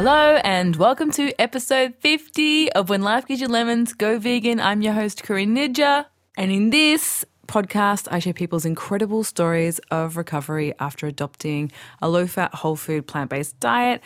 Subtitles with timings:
[0.00, 4.60] Hello, and welcome to episode 50 of When Life Gives You Lemons, Go Vegan.
[4.60, 6.06] I'm your host, Corinne Nijjer.
[6.36, 12.28] And in this podcast, I share people's incredible stories of recovery after adopting a low
[12.28, 14.00] fat, whole food, plant based diet.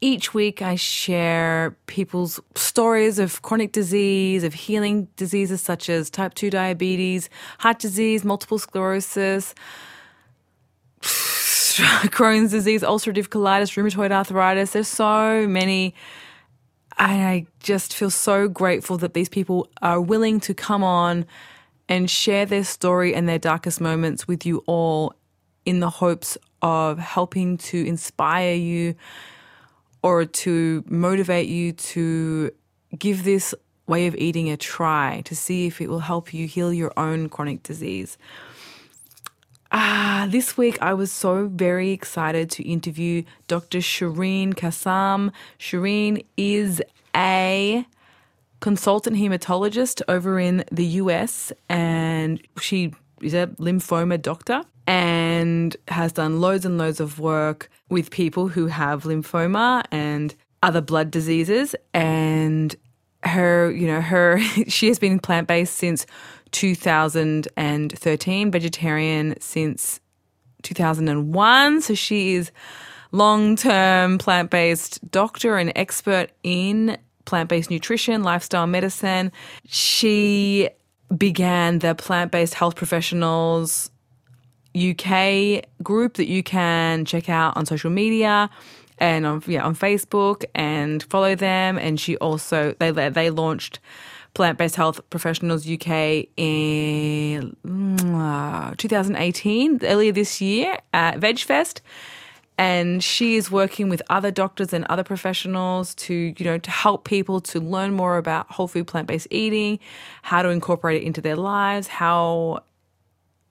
[0.00, 6.32] Each week, I share people's stories of chronic disease, of healing diseases such as type
[6.32, 9.54] 2 diabetes, heart disease, multiple sclerosis.
[12.12, 14.72] Crohn's disease, ulcerative colitis, rheumatoid arthritis.
[14.72, 15.94] There's so many.
[16.96, 21.26] I just feel so grateful that these people are willing to come on
[21.88, 25.14] and share their story and their darkest moments with you all
[25.66, 28.94] in the hopes of helping to inspire you
[30.02, 32.52] or to motivate you to
[32.96, 33.54] give this
[33.86, 37.28] way of eating a try to see if it will help you heal your own
[37.28, 38.16] chronic disease.
[39.76, 43.78] Ah, this week I was so very excited to interview Dr.
[43.78, 45.32] Shireen Kassam.
[45.58, 46.80] Shireen is
[47.16, 47.84] a
[48.60, 56.40] consultant hematologist over in the US and she is a lymphoma doctor and has done
[56.40, 62.76] loads and loads of work with people who have lymphoma and other blood diseases and
[63.24, 64.38] her you know her
[64.68, 66.06] she has been plant-based since
[66.54, 70.00] 2013 vegetarian since
[70.62, 72.52] 2001 so she is
[73.10, 79.32] long-term plant-based doctor and expert in plant-based nutrition lifestyle medicine
[79.66, 80.68] she
[81.16, 83.90] began the plant-based health professionals
[84.76, 88.48] UK group that you can check out on social media
[88.98, 91.78] and on yeah on Facebook and follow them.
[91.78, 93.80] And she also they they launched
[94.34, 101.80] Plant Based Health Professionals UK in uh, 2018, earlier this year at VegFest.
[102.56, 107.04] And she is working with other doctors and other professionals to, you know, to help
[107.04, 109.80] people to learn more about whole food plant based eating,
[110.22, 112.62] how to incorporate it into their lives, how,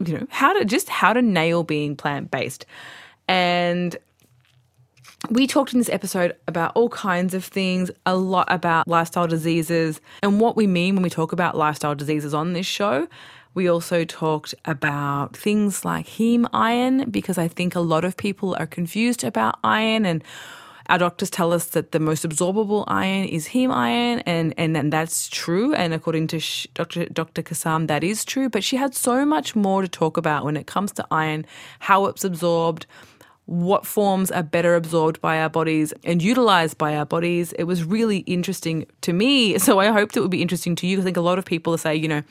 [0.06, 2.66] you know, how to just how to nail being plant based.
[3.28, 3.98] And
[5.30, 10.02] we talked in this episode about all kinds of things, a lot about lifestyle diseases
[10.22, 13.08] and what we mean when we talk about lifestyle diseases on this show.
[13.54, 18.56] We also talked about things like heme iron because I think a lot of people
[18.60, 20.24] are confused about iron and
[20.88, 24.92] our doctors tell us that the most absorbable iron is heme iron, and, and, and
[24.92, 25.74] that's true.
[25.74, 26.42] And according to
[26.74, 27.06] Dr.
[27.06, 27.42] Dr.
[27.42, 28.50] Kassam, that is true.
[28.50, 31.46] But she had so much more to talk about when it comes to iron,
[31.80, 32.86] how it's absorbed,
[33.46, 37.52] what forms are better absorbed by our bodies and utilized by our bodies.
[37.54, 39.58] It was really interesting to me.
[39.64, 41.00] So I hoped it would be interesting to you.
[41.00, 42.22] I think a lot of people say, you know,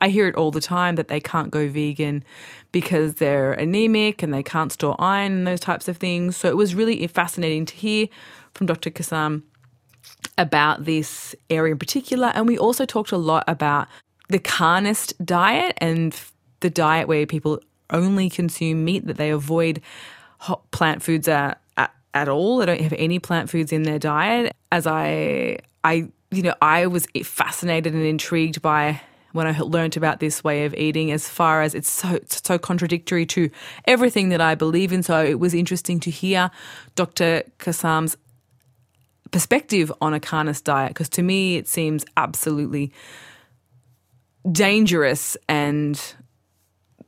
[0.00, 2.24] I hear it all the time that they can't go vegan
[2.72, 6.36] because they're anemic and they can't store iron and those types of things.
[6.36, 8.08] So it was really fascinating to hear
[8.52, 8.90] from Dr.
[8.90, 9.42] Kassam
[10.36, 12.32] about this area in particular.
[12.34, 13.86] And we also talked a lot about
[14.28, 16.20] the carnist diet and
[16.60, 19.80] the diet where people only consume meat, that they avoid
[20.70, 22.58] plant foods at, at, at all.
[22.58, 24.52] They don't have any plant foods in their diet.
[24.70, 29.00] As I, I, you know, I was fascinated and intrigued by
[29.32, 32.58] when I learned about this way of eating, as far as it's so it's so
[32.58, 33.50] contradictory to
[33.86, 35.02] everything that I believe in.
[35.02, 36.50] So it was interesting to hear
[36.94, 37.42] Dr.
[37.58, 38.16] Kassam's
[39.30, 42.92] perspective on a carnist diet, because to me it seems absolutely
[44.50, 46.14] dangerous and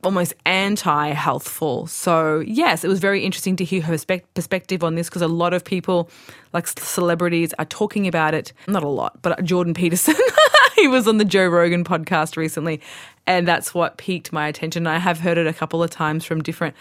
[0.05, 1.87] almost anti healthful.
[1.87, 3.97] So, yes, it was very interesting to hear her
[4.33, 6.09] perspective on this because a lot of people,
[6.53, 8.53] like celebrities, are talking about it.
[8.67, 10.15] Not a lot, but Jordan Peterson.
[10.75, 12.81] he was on the Joe Rogan podcast recently,
[13.25, 14.87] and that's what piqued my attention.
[14.87, 16.75] I have heard it a couple of times from different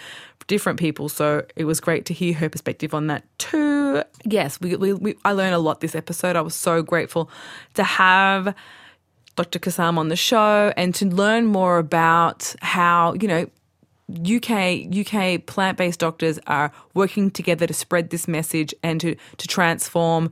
[0.47, 4.03] different people, so it was great to hear her perspective on that too.
[4.25, 6.37] Yes, we, we, we I learned a lot this episode.
[6.37, 7.31] I was so grateful
[7.75, 8.55] to have
[9.37, 9.59] Dr.
[9.59, 13.47] Kassam on the show and to learn more about how, you know,
[14.11, 19.49] UK UK plant based doctors are working together to spread this message and to to
[19.49, 20.31] transform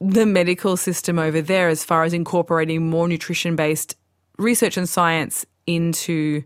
[0.00, 3.96] the medical system over there as far as incorporating more nutrition based
[4.36, 6.42] research and science into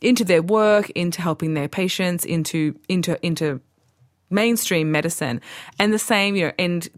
[0.00, 3.60] into their work, into helping their patients, into into into
[4.30, 5.40] mainstream medicine.
[5.78, 6.88] And the same, you know, and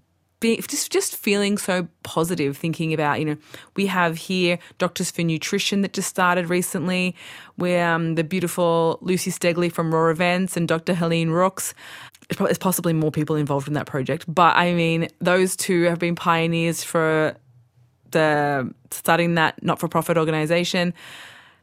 [0.41, 3.37] be, just just feeling so positive, thinking about you know
[3.77, 7.15] we have here Doctors for Nutrition that just started recently,
[7.57, 10.95] where um, the beautiful Lucy Stegley from Raw Events and Dr.
[10.95, 11.75] Heleen Roex.
[12.39, 16.15] There's possibly more people involved in that project, but I mean those two have been
[16.15, 17.37] pioneers for
[18.13, 20.95] the starting that not for profit organization.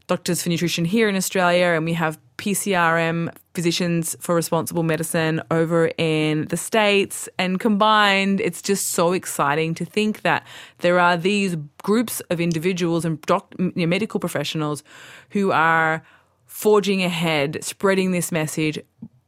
[0.07, 5.91] Doctors for nutrition here in Australia, and we have PCRM physicians for responsible medicine over
[5.97, 7.27] in the States.
[7.37, 10.45] And combined, it's just so exciting to think that
[10.79, 14.83] there are these groups of individuals and doc- medical professionals
[15.31, 16.03] who are
[16.45, 18.79] forging ahead, spreading this message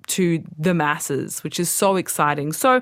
[0.07, 2.53] to the masses, which is so exciting.
[2.53, 2.81] So,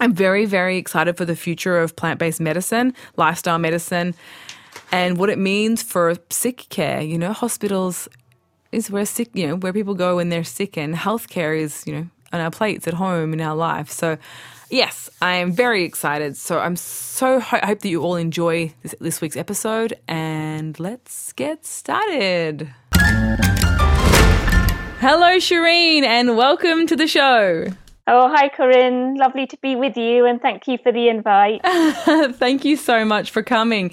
[0.00, 4.14] I'm very, very excited for the future of plant based medicine, lifestyle medicine,
[4.90, 7.00] and what it means for sick care.
[7.00, 8.08] You know, hospitals
[8.72, 11.94] is where sick, you know, where people go when they're sick, and healthcare is, you
[11.94, 13.90] know, on our plates at home in our life.
[13.90, 14.18] So,
[14.70, 16.36] yes, I am very excited.
[16.36, 20.78] So, I'm so ho- I hope that you all enjoy this, this week's episode, and
[20.78, 22.68] let's get started.
[25.00, 27.68] Hello, Shireen, and welcome to the show.
[28.10, 29.16] Oh, hi, Corinne.
[29.16, 31.60] Lovely to be with you, and thank you for the invite.
[32.36, 33.92] thank you so much for coming.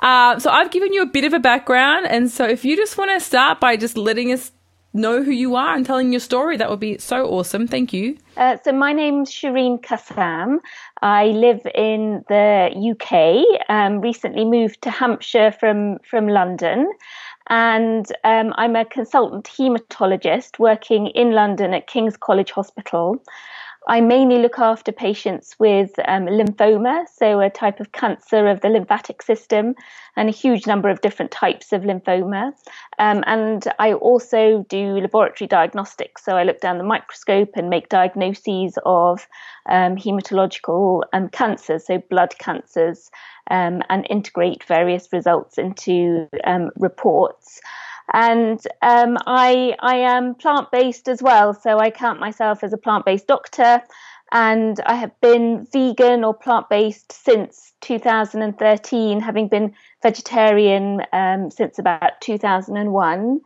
[0.00, 2.98] Uh, so, I've given you a bit of a background, and so if you just
[2.98, 4.52] want to start by just letting us
[4.92, 7.66] know who you are and telling your story, that would be so awesome.
[7.66, 8.18] Thank you.
[8.36, 10.58] Uh, so, my name's Shireen Kassam.
[11.00, 13.64] I live in the UK.
[13.70, 16.92] Um, recently moved to Hampshire from from London
[17.48, 23.22] and um, I'm a consultant hematologist working in London at King's College Hospital.
[23.86, 28.68] I mainly look after patients with um, lymphoma, so a type of cancer of the
[28.68, 29.74] lymphatic system,
[30.16, 32.52] and a huge number of different types of lymphoma.
[32.98, 37.90] Um, and I also do laboratory diagnostics, so I look down the microscope and make
[37.90, 39.26] diagnoses of
[39.68, 43.10] um, hematological um, cancers, so blood cancers,
[43.50, 47.60] um, and integrate various results into um, reports.
[48.12, 52.78] And um, I, I am plant based as well, so I count myself as a
[52.78, 53.82] plant based doctor.
[54.32, 61.78] And I have been vegan or plant based since 2013, having been vegetarian um, since
[61.78, 63.40] about 2001.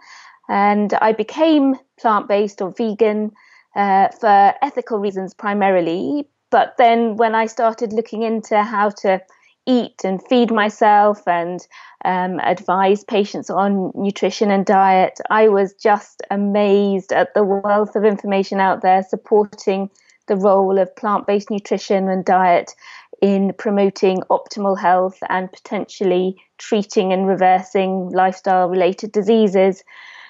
[0.49, 3.33] And I became plant based or vegan
[3.77, 6.27] uh, for ethical reasons primarily.
[6.51, 9.21] But then when I started looking into how to
[9.69, 11.67] eat and feed myself and
[12.05, 15.21] um, advise patients on nutrition and diet.
[15.31, 19.91] I was just amazed at the wealth of information out there supporting
[20.27, 22.75] the role of plant based nutrition and diet
[23.21, 29.83] in promoting optimal health and potentially treating and reversing lifestyle related diseases.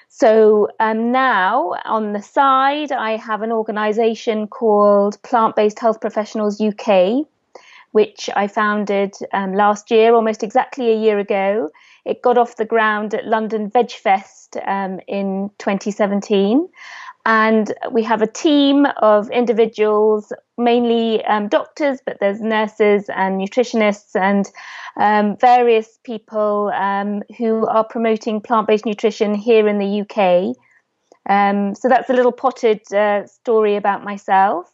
[0.09, 6.59] So um, now on the side, I have an organization called Plant Based Health Professionals
[6.59, 7.27] UK
[7.91, 11.69] which I founded um, last year, almost exactly a year ago.
[12.05, 16.67] It got off the ground at London Veg Fest um, in 2017.
[17.25, 24.15] And we have a team of individuals, mainly um, doctors, but there's nurses and nutritionists
[24.15, 24.49] and
[24.97, 30.55] um, various people um, who are promoting plant based nutrition here in the UK.
[31.29, 34.71] Um, so that's a little potted uh, story about myself.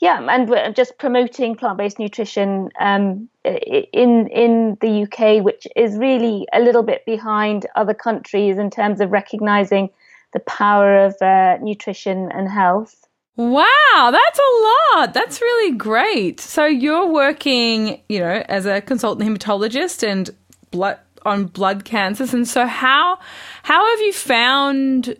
[0.00, 6.60] Yeah, and just promoting plant-based nutrition um, in in the UK, which is really a
[6.60, 9.90] little bit behind other countries in terms of recognizing
[10.32, 13.08] the power of uh, nutrition and health.
[13.36, 15.14] Wow, that's a lot.
[15.14, 16.40] That's really great.
[16.40, 20.30] So you're working, you know, as a consultant hematologist and
[20.70, 23.18] blood on blood cancers, and so how
[23.64, 25.16] how have you found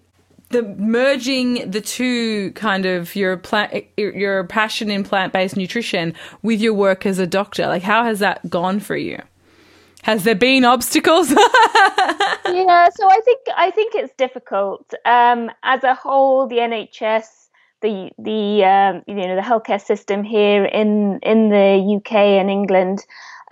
[0.50, 6.74] the merging the two kind of your plant your passion in plant-based nutrition with your
[6.74, 9.20] work as a doctor like how has that gone for you?
[10.02, 11.34] Has there been obstacles?
[12.48, 14.94] Yeah so i think i think it's difficult.
[15.04, 17.48] Um, as a whole the nhs
[17.82, 23.04] the the um, you know the healthcare system here in in the uk and england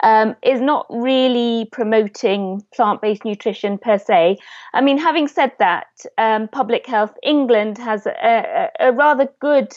[0.03, 4.37] um, is not really promoting plant based nutrition per se.
[4.73, 5.87] I mean, having said that,
[6.17, 9.73] um, Public Health England has a, a, a rather good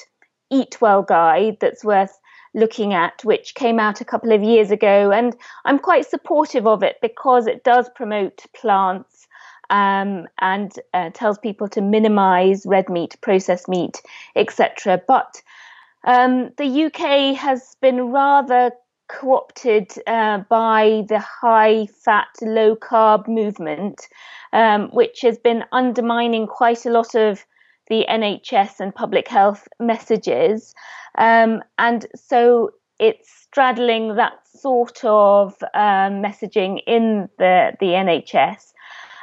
[0.51, 2.19] Eat Well guide that's worth
[2.55, 5.13] looking at, which came out a couple of years ago.
[5.13, 9.29] And I'm quite supportive of it because it does promote plants
[9.71, 14.03] um, and uh, tells people to minimize red meat, processed meat,
[14.35, 15.01] etc.
[15.07, 15.41] But
[16.05, 18.73] um, the UK has been rather
[19.11, 24.09] co-opted uh, by the high fat, low carb movement,
[24.53, 27.45] um, which has been undermining quite a lot of
[27.89, 30.75] the NHS and public health messages.
[31.19, 38.73] Um, and so it's straddling that sort of um, messaging in the, the NHS.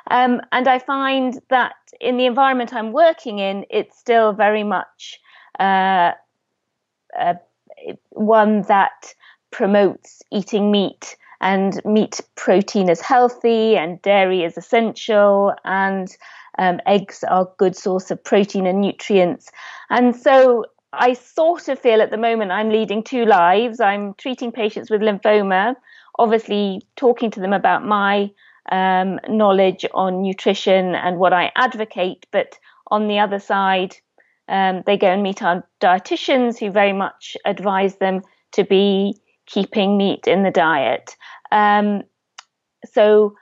[0.10, 5.20] Um, and I find that in the environment I'm working in, it's still very much
[5.60, 6.12] uh,
[7.18, 7.36] uh,
[8.10, 9.14] one that
[9.58, 16.16] promotes eating meat and meat protein is healthy and dairy is essential and
[16.60, 19.50] um, eggs are a good source of protein and nutrients.
[19.90, 23.80] And so I sort of feel at the moment I'm leading two lives.
[23.80, 25.76] I'm treating patients with lymphoma,
[26.20, 28.30] obviously talking to them about my
[28.72, 32.60] um, knowledge on nutrition and what I advocate, but
[32.92, 33.96] on the other side,
[34.50, 38.22] um, they go and meet our dietitians who very much advise them
[38.52, 39.16] to be
[39.48, 41.16] keeping meat in the diet.
[41.52, 42.04] Um,
[42.86, 43.36] so,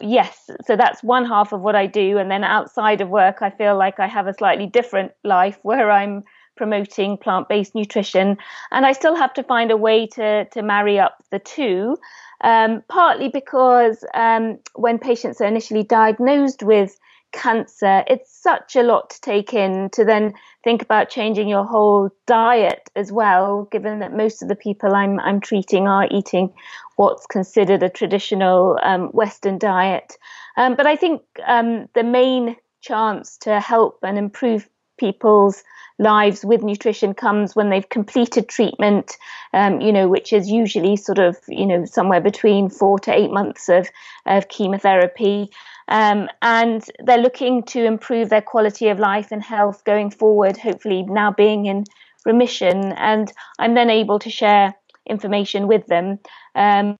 [0.00, 2.18] yes, so that's one half of what I do.
[2.18, 5.90] And then outside of work, I feel like I have a slightly different life where
[5.90, 6.24] I'm
[6.56, 8.36] promoting plant based nutrition.
[8.70, 11.96] And I still have to find a way to, to marry up the two.
[12.42, 16.96] Um, partly because um, when patients are initially diagnosed with
[17.32, 22.10] cancer, it's such a lot to take in to then think about changing your whole
[22.26, 26.52] diet as well, given that most of the people I'm, I'm treating are eating
[26.96, 30.16] what's considered a traditional um, Western diet.
[30.56, 34.68] Um, but I think um, the main chance to help and improve
[34.98, 35.62] people's
[35.98, 39.16] lives with nutrition comes when they've completed treatment,
[39.52, 43.30] um, you know, which is usually sort of, you know, somewhere between four to eight
[43.30, 43.88] months of,
[44.26, 45.50] of chemotherapy.
[45.88, 51.02] Um, and they're looking to improve their quality of life and health going forward, hopefully
[51.02, 51.84] now being in
[52.24, 52.92] remission.
[52.92, 54.74] And I'm then able to share
[55.06, 56.18] information with them.
[56.54, 56.96] Um,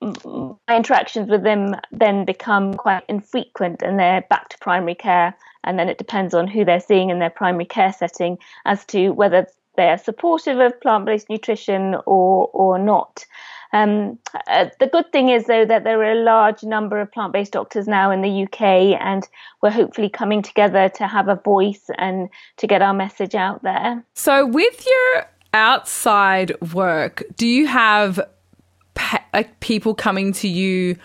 [0.00, 5.36] my interactions with them then become quite infrequent and they're back to primary care.
[5.64, 9.10] And then it depends on who they're seeing in their primary care setting as to
[9.10, 9.46] whether
[9.76, 13.24] they're supportive of plant based nutrition or, or not.
[13.72, 14.18] Um,
[14.48, 17.52] uh, the good thing is, though, that there are a large number of plant based
[17.52, 19.26] doctors now in the UK, and
[19.62, 24.04] we're hopefully coming together to have a voice and to get our message out there.
[24.14, 28.20] So, with your outside work, do you have
[29.32, 30.96] like people coming to you?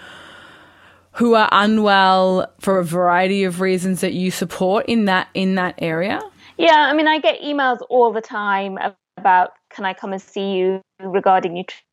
[1.15, 5.75] who are unwell for a variety of reasons that you support in that in that
[5.77, 6.21] area?
[6.57, 8.77] Yeah, I mean, I get emails all the time
[9.17, 11.83] about can I come and see you regarding nutrition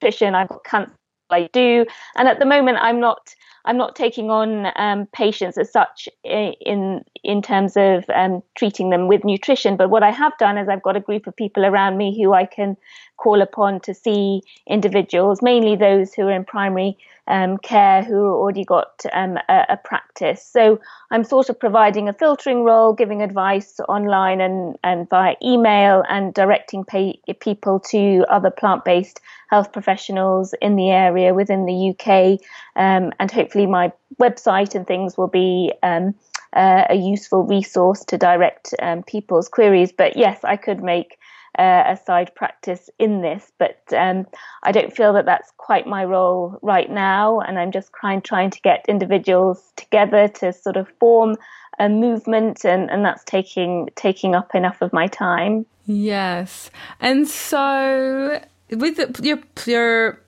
[0.00, 0.34] nutrition.
[0.34, 0.92] I've got cancer.
[1.30, 1.84] I do,
[2.16, 3.34] and at the moment, I'm not.
[3.66, 9.08] I'm not taking on um, patients as such in in terms of um, treating them
[9.08, 9.76] with nutrition.
[9.76, 12.32] But what I have done is I've got a group of people around me who
[12.32, 12.78] I can
[13.18, 16.96] call upon to see individuals, mainly those who are in primary
[17.28, 20.42] um, care who already got um, a, a, practice.
[20.42, 20.80] So
[21.10, 26.32] I'm sort of providing a filtering role, giving advice online and, and via email, and
[26.32, 29.20] directing pay, people to other plant based
[29.50, 32.40] health professionals in the area within the UK.
[32.76, 35.72] Um, and hopefully, my website and things will be.
[35.82, 36.14] Um,
[36.54, 39.92] uh, a useful resource to direct um, people's queries.
[39.92, 41.18] But yes, I could make
[41.58, 44.26] uh, a side practice in this, but um,
[44.62, 47.40] I don't feel that that's quite my role right now.
[47.40, 51.36] And I'm just trying, trying to get individuals together to sort of form
[51.78, 55.64] a movement, and, and that's taking taking up enough of my time.
[55.86, 58.40] Yes, and so
[58.70, 60.20] with your your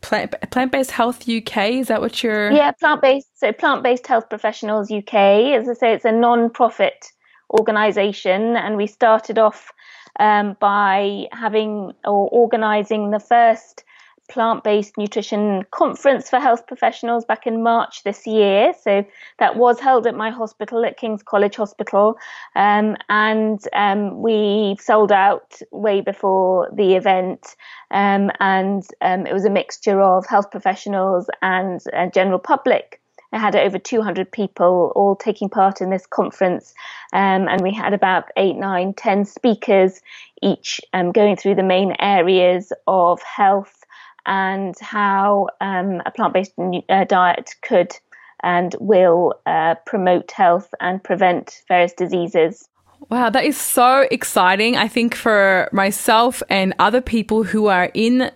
[0.00, 2.50] plant plant based health UK is that what you're?
[2.50, 3.38] Yeah, plant based.
[3.38, 5.14] So plant based health professionals UK.
[5.14, 7.06] As I say, it's a non profit
[7.50, 9.72] organisation, and we started off
[10.18, 13.84] um, by having or organising the first
[14.28, 18.72] plant based nutrition conference for health professionals back in March this year.
[18.80, 19.04] So
[19.38, 22.16] that was held at my hospital at King's College Hospital.
[22.54, 27.56] Um, and um, we sold out way before the event.
[27.90, 33.00] Um, and um, it was a mixture of health professionals and uh, general public.
[33.32, 36.72] I had over 200 people all taking part in this conference,
[37.12, 40.00] um, and we had about eight, nine, ten speakers,
[40.42, 43.84] each um, going through the main areas of health
[44.26, 46.52] and how um, a plant-based
[46.88, 47.96] uh, diet could
[48.42, 52.68] and will uh, promote health and prevent various diseases.
[53.08, 54.76] Wow, that is so exciting.
[54.76, 58.30] I think for myself and other people who are in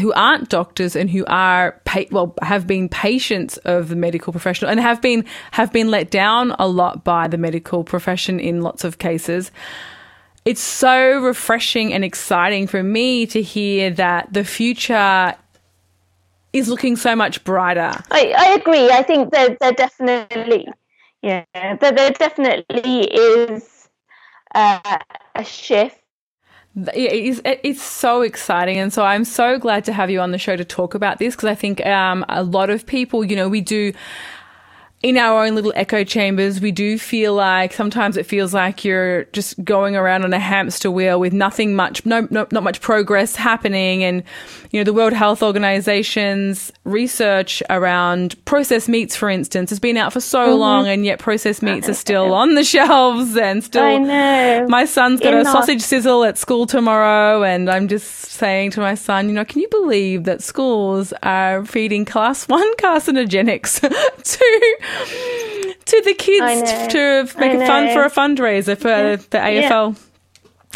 [0.00, 4.70] who aren't doctors and who are pa- well have been patients of the medical professional
[4.70, 8.84] and have been have been let down a lot by the medical profession in lots
[8.84, 9.50] of cases.
[10.44, 15.34] It's so refreshing and exciting for me to hear that the future
[16.52, 17.92] is looking so much brighter.
[18.10, 18.90] I, I agree.
[18.90, 20.68] I think that there definitely,
[21.22, 23.88] yeah, there definitely is
[24.54, 24.98] uh,
[25.34, 25.98] a shift
[26.76, 28.78] it is, it's so exciting.
[28.78, 31.34] And so I'm so glad to have you on the show to talk about this
[31.36, 33.92] because I think um, a lot of people, you know, we do
[35.04, 39.24] in our own little echo chambers, we do feel like sometimes it feels like you're
[39.34, 43.36] just going around on a hamster wheel with nothing much, no, no, not much progress
[43.36, 44.02] happening.
[44.02, 44.22] And,
[44.70, 50.14] you know, the World Health Organization's research around processed meats, for instance, has been out
[50.14, 50.58] for so mm-hmm.
[50.58, 53.84] long, and yet processed meats are still on the shelves and still.
[53.84, 54.66] I know.
[54.70, 58.94] My son's got a sausage sizzle at school tomorrow, and I'm just saying to my
[58.94, 63.80] son, you know, can you believe that schools are feeding class one carcinogenics
[64.24, 64.78] to
[65.84, 69.12] to the kids to make it fun for a fundraiser for yeah.
[69.12, 69.94] Uh, the AFL.
[69.94, 69.94] Yeah.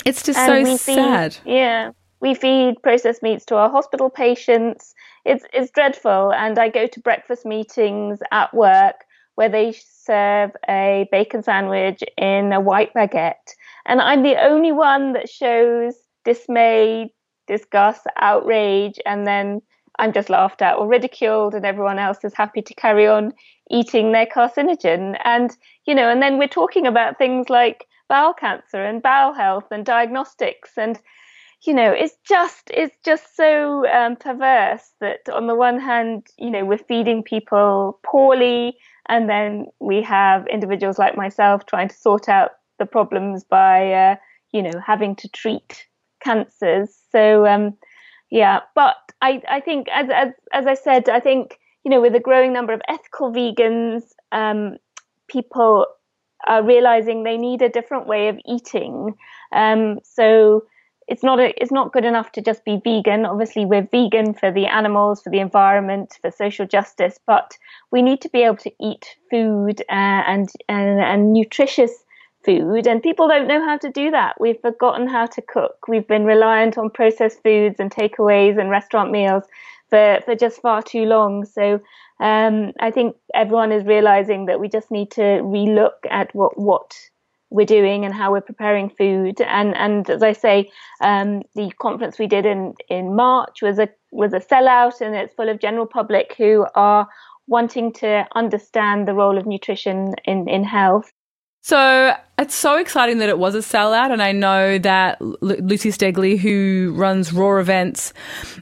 [0.04, 1.34] It's just and so sad.
[1.34, 4.94] Feed, yeah, we feed processed meats to our hospital patients.
[5.24, 11.06] It's it's dreadful, and I go to breakfast meetings at work where they serve a
[11.12, 13.54] bacon sandwich in a white baguette,
[13.86, 15.94] and I'm the only one that shows
[16.24, 17.12] dismay,
[17.46, 19.62] disgust, outrage, and then
[19.98, 23.32] I'm just laughed at or ridiculed, and everyone else is happy to carry on
[23.70, 25.18] eating their carcinogen.
[25.24, 25.56] And,
[25.86, 29.84] you know, and then we're talking about things like bowel cancer and bowel health and
[29.84, 30.70] diagnostics.
[30.76, 30.98] And,
[31.66, 36.50] you know, it's just, it's just so um, perverse that on the one hand, you
[36.50, 38.76] know, we're feeding people poorly.
[39.08, 44.16] And then we have individuals like myself trying to sort out the problems by, uh,
[44.52, 45.86] you know, having to treat
[46.20, 46.96] cancers.
[47.10, 47.76] So, um,
[48.30, 51.58] yeah, but I, I think, as, as, as I said, I think
[51.88, 54.76] you know, with a growing number of ethical vegans, um,
[55.26, 55.86] people
[56.46, 59.14] are realizing they need a different way of eating.
[59.52, 60.66] Um, so
[61.06, 63.24] it's not a, it's not good enough to just be vegan.
[63.24, 67.56] Obviously, we're vegan for the animals, for the environment, for social justice, but
[67.90, 72.04] we need to be able to eat food uh, and, and and nutritious
[72.44, 72.86] food.
[72.86, 74.38] And people don't know how to do that.
[74.38, 75.88] We've forgotten how to cook.
[75.88, 79.44] We've been reliant on processed foods and takeaways and restaurant meals
[79.90, 81.44] for, for just far too long.
[81.44, 81.80] So
[82.20, 86.94] um, I think everyone is realizing that we just need to relook at what what
[87.50, 89.40] we're doing and how we're preparing food.
[89.40, 93.88] And and as I say, um, the conference we did in in March was a
[94.10, 97.08] was a sellout, and it's full of general public who are
[97.46, 101.12] wanting to understand the role of nutrition in in health.
[101.60, 106.38] So it's so exciting that it was a sellout, and I know that Lucy Stegley,
[106.38, 108.12] who runs Raw Events,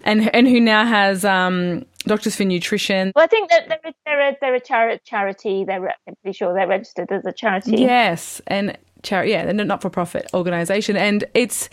[0.04, 3.12] and and who now has um, Doctors for Nutrition.
[3.14, 5.64] Well, I think that they're, they're a, they're a chari- charity.
[5.64, 7.76] They're I'm pretty sure they're registered as a charity.
[7.76, 11.68] Yes, and charity, yeah, they're not for profit organisation, and it's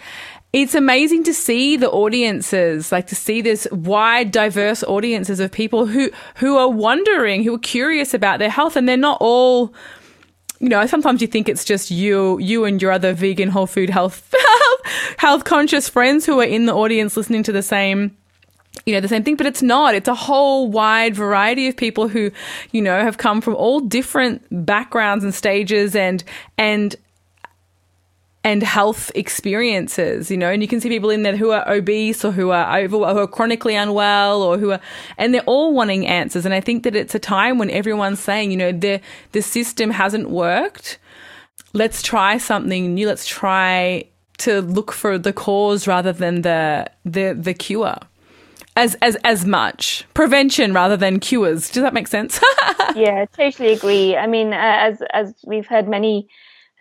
[0.52, 5.86] it's amazing to see the audiences, like to see this wide, diverse audiences of people
[5.88, 9.74] who who are wondering, who are curious about their health, and they're not all
[10.64, 13.90] you know, sometimes you think it's just you, you and your other vegan, whole food,
[14.00, 14.34] health,
[15.18, 18.16] health conscious friends who are in the audience listening to the same
[18.86, 19.94] you know, the same thing, but it's not.
[19.94, 22.32] It's a whole wide variety of people who,
[22.72, 26.24] you know, have come from all different backgrounds and stages and,
[26.58, 26.96] and
[28.44, 32.26] and health experiences, you know, and you can see people in there who are obese
[32.26, 34.82] or who are over, who are chronically unwell or who are,
[35.18, 36.46] and they're all wanting answers.
[36.46, 39.00] And I think that it's a time when everyone's saying, you know, the,
[39.32, 41.00] the system hasn't worked.
[41.72, 43.08] Let's try something new.
[43.08, 44.06] Let's try
[44.40, 47.98] to look for the cause rather than the, the, the cure.
[48.76, 51.70] As, as as much prevention rather than cures.
[51.70, 52.40] Does that make sense?
[52.96, 54.16] yeah, totally agree.
[54.16, 56.28] I mean, uh, as as we've heard many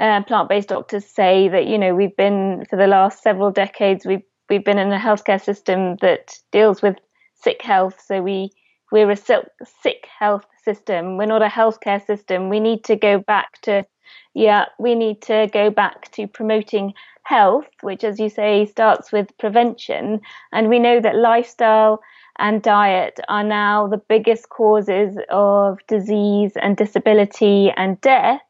[0.02, 4.22] uh, plant-based doctors say that you know we've been for the last several decades we've
[4.50, 6.96] we've been in a healthcare system that deals with
[7.34, 8.02] sick health.
[8.04, 8.50] So we
[8.90, 11.16] we're a sick health system.
[11.16, 12.50] We're not a healthcare system.
[12.50, 13.86] We need to go back to
[14.34, 16.92] yeah, we need to go back to promoting
[17.24, 20.20] health, which, as you say, starts with prevention.
[20.52, 22.00] And we know that lifestyle
[22.38, 28.40] and diet are now the biggest causes of disease and disability and death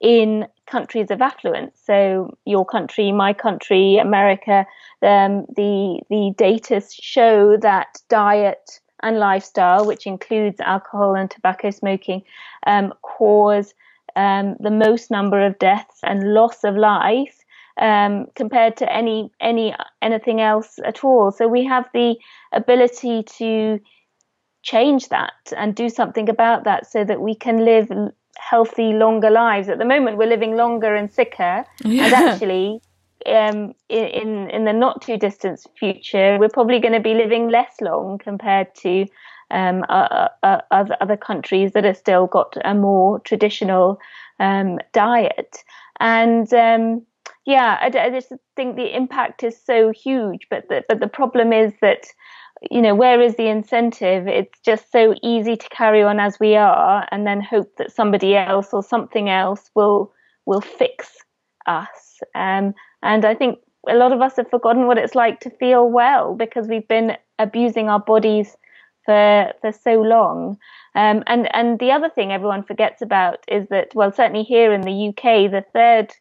[0.00, 1.80] in countries of affluence.
[1.84, 4.66] So your country, my country, America,
[5.02, 12.22] um, the the data show that diet and lifestyle, which includes alcohol and tobacco smoking,
[12.66, 13.74] um, cause
[14.16, 17.44] um, the most number of deaths and loss of life
[17.78, 21.30] um, compared to any any anything else at all.
[21.30, 22.16] So we have the
[22.52, 23.80] ability to
[24.62, 27.90] change that and do something about that so that we can live
[28.38, 29.68] healthy, longer lives.
[29.68, 32.04] At the moment, we're living longer and sicker, yeah.
[32.04, 32.80] and actually,
[33.26, 37.80] um, in in the not too distant future, we're probably going to be living less
[37.80, 39.06] long compared to
[39.50, 43.98] um, uh, uh, other other countries that have still got a more traditional
[44.40, 45.58] um, diet.
[46.00, 47.06] And um,
[47.46, 50.46] yeah, I, I, just think the impact is so huge.
[50.50, 52.06] But the, but the problem is that
[52.70, 54.26] you know, where is the incentive?
[54.26, 58.36] It's just so easy to carry on as we are and then hope that somebody
[58.36, 60.12] else or something else will
[60.46, 61.10] will fix
[61.66, 62.20] us.
[62.34, 65.88] Um, and I think a lot of us have forgotten what it's like to feel
[65.88, 68.56] well because we've been abusing our bodies
[69.04, 70.58] for for so long.
[70.94, 74.82] Um, and and the other thing everyone forgets about is that well, certainly here in
[74.82, 76.12] the UK, the third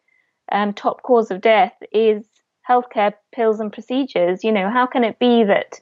[0.52, 2.26] um, top cause of death is
[2.70, 4.44] healthcare pills and procedures.
[4.44, 5.80] You know, how can it be that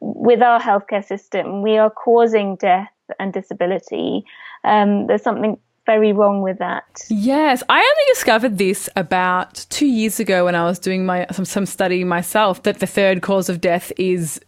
[0.00, 4.24] with our healthcare system we are causing death and disability?
[4.64, 6.84] Um, there's something very wrong with that.
[7.08, 11.46] Yes, I only discovered this about two years ago when I was doing my some,
[11.46, 14.38] some study myself that the third cause of death is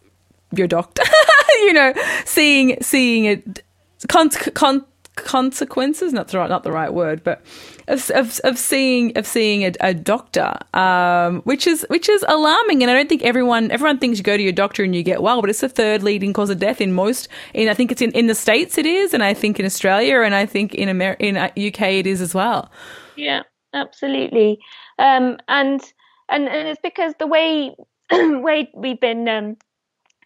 [0.55, 1.03] your doctor.
[1.61, 1.93] you know,
[2.25, 3.63] seeing seeing it
[4.07, 7.41] con- con- consequences not the right not the right word but
[7.89, 12.81] of, of, of seeing of seeing a, a doctor um, which is which is alarming.
[12.81, 15.21] And I don't think everyone everyone thinks you go to your doctor and you get
[15.21, 18.01] well but it's the third leading cause of death in most in I think it's
[18.01, 20.87] in, in the states it is and I think in Australia and I think in
[20.87, 22.71] America in UK uh, it is as well.
[23.17, 23.43] Yeah
[23.73, 24.59] absolutely.
[24.99, 25.81] Um, and
[26.29, 27.75] and and it's because the way
[28.11, 29.57] way we've been um,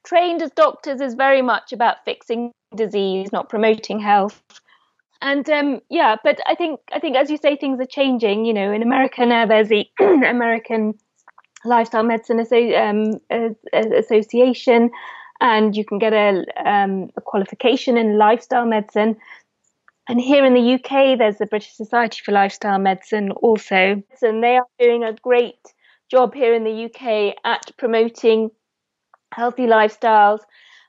[0.06, 4.42] trained as doctors is very much about fixing disease, not promoting health.
[5.22, 8.46] And um, yeah, but I think I think as you say, things are changing.
[8.46, 10.94] You know, in America now, there's the American
[11.64, 12.40] Lifestyle Medicine
[12.76, 13.22] um,
[13.74, 14.92] Association,
[15.42, 19.18] and you can get a, um, a qualification in lifestyle medicine.
[20.08, 24.58] And here in the UK, there's the British Society for Lifestyle Medicine also, and they
[24.58, 25.58] are doing a great
[26.12, 28.52] job here in the UK at promoting
[29.32, 30.40] healthy lifestyles.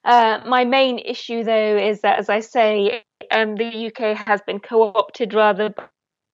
[0.04, 4.60] Uh, my main issue, though, is that, as I say, um, the UK has been
[4.60, 5.74] co opted rather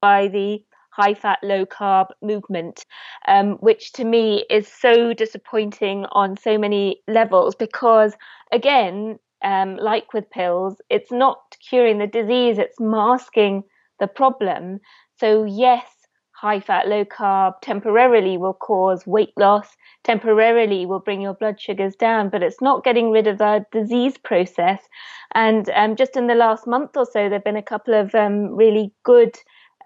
[0.01, 2.85] by the high fat, low carb movement,
[3.27, 8.15] um, which to me is so disappointing on so many levels because,
[8.53, 13.65] again, um, like with pills, it's not curing the disease, it's masking
[13.99, 14.81] the problem.
[15.19, 15.87] So, yes,
[16.43, 21.95] high fat, low carb temporarily will cause weight loss, temporarily will bring your blood sugars
[21.95, 24.81] down, but it's not getting rid of the disease process.
[25.37, 28.13] And um, just in the last month or so, there have been a couple of
[28.17, 29.37] um, really good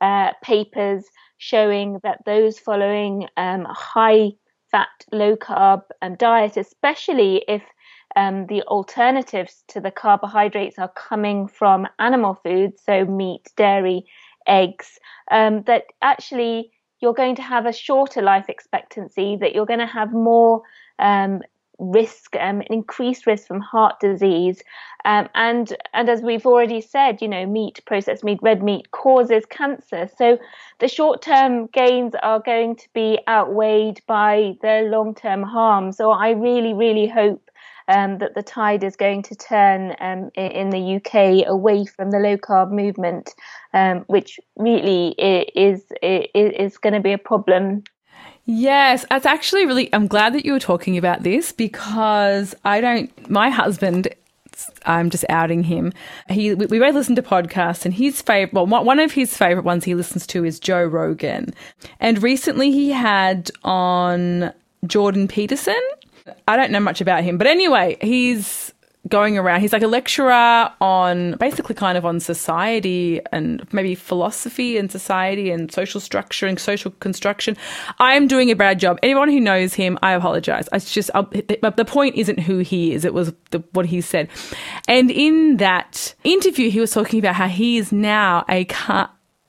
[0.00, 1.04] uh, papers
[1.36, 4.30] showing that those following um, high
[4.70, 7.62] fat, low carb um, diet, especially if
[8.16, 14.06] um, the alternatives to the carbohydrates are coming from animal foods, so meat, dairy,
[14.46, 14.98] eggs,
[15.30, 19.86] um, that actually you're going to have a shorter life expectancy, that you're going to
[19.86, 20.62] have more
[20.98, 21.42] um,
[21.78, 24.62] risk, um, increased risk from heart disease,
[25.04, 29.44] um, and and as we've already said, you know, meat, processed meat, red meat causes
[29.46, 30.08] cancer.
[30.16, 30.38] So
[30.78, 35.92] the short-term gains are going to be outweighed by the long-term harm.
[35.92, 37.45] So I really, really hope
[37.88, 42.18] um, that the tide is going to turn um, in the UK away from the
[42.18, 43.34] low carb movement,
[43.74, 47.84] um, which really is is, is going to be a problem.
[48.44, 49.92] Yes, it's actually really.
[49.92, 53.30] I'm glad that you were talking about this because I don't.
[53.30, 54.08] My husband
[54.84, 55.92] I'm just outing him.
[56.28, 59.64] He we, we both listen to podcasts, and his favorite, well, one of his favorite
[59.64, 61.54] ones he listens to is Joe Rogan.
[62.00, 64.52] And recently he had on
[64.86, 65.80] Jordan Peterson,
[66.48, 68.72] I don't know much about him, but anyway, he's
[69.08, 69.60] going around.
[69.60, 75.50] He's like a lecturer on basically kind of on society and maybe philosophy and society
[75.50, 77.56] and social structure and social construction.
[77.98, 78.98] I'm doing a bad job.
[79.02, 80.68] Anyone who knows him, I apologize.
[80.72, 83.04] It's just I'll, the point isn't who he is.
[83.04, 84.28] It was the, what he said.
[84.88, 88.64] And in that interview, he was talking about how he is now a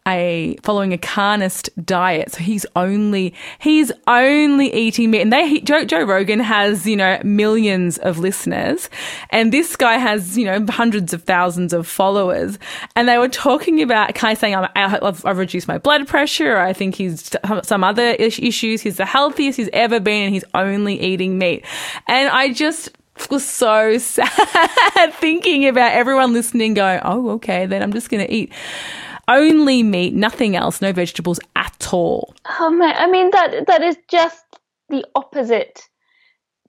[0.07, 2.31] a following a carnist diet.
[2.31, 5.21] So he's only he's only eating meat.
[5.21, 8.89] And they Joe, Joe Rogan has you know millions of listeners,
[9.29, 12.57] and this guy has you know hundreds of thousands of followers.
[12.95, 16.57] And they were talking about kind of saying I've, I've reduced my blood pressure.
[16.57, 18.81] I think he's some other issues.
[18.81, 21.65] He's the healthiest he's ever been, and he's only eating meat.
[22.07, 22.89] And I just
[23.29, 28.31] was so sad thinking about everyone listening going, oh, okay, then I'm just going to
[28.31, 28.53] eat
[29.27, 32.33] only meat, nothing else, no vegetables at all.
[32.59, 34.45] Oh man, I mean that that is just
[34.89, 35.87] the opposite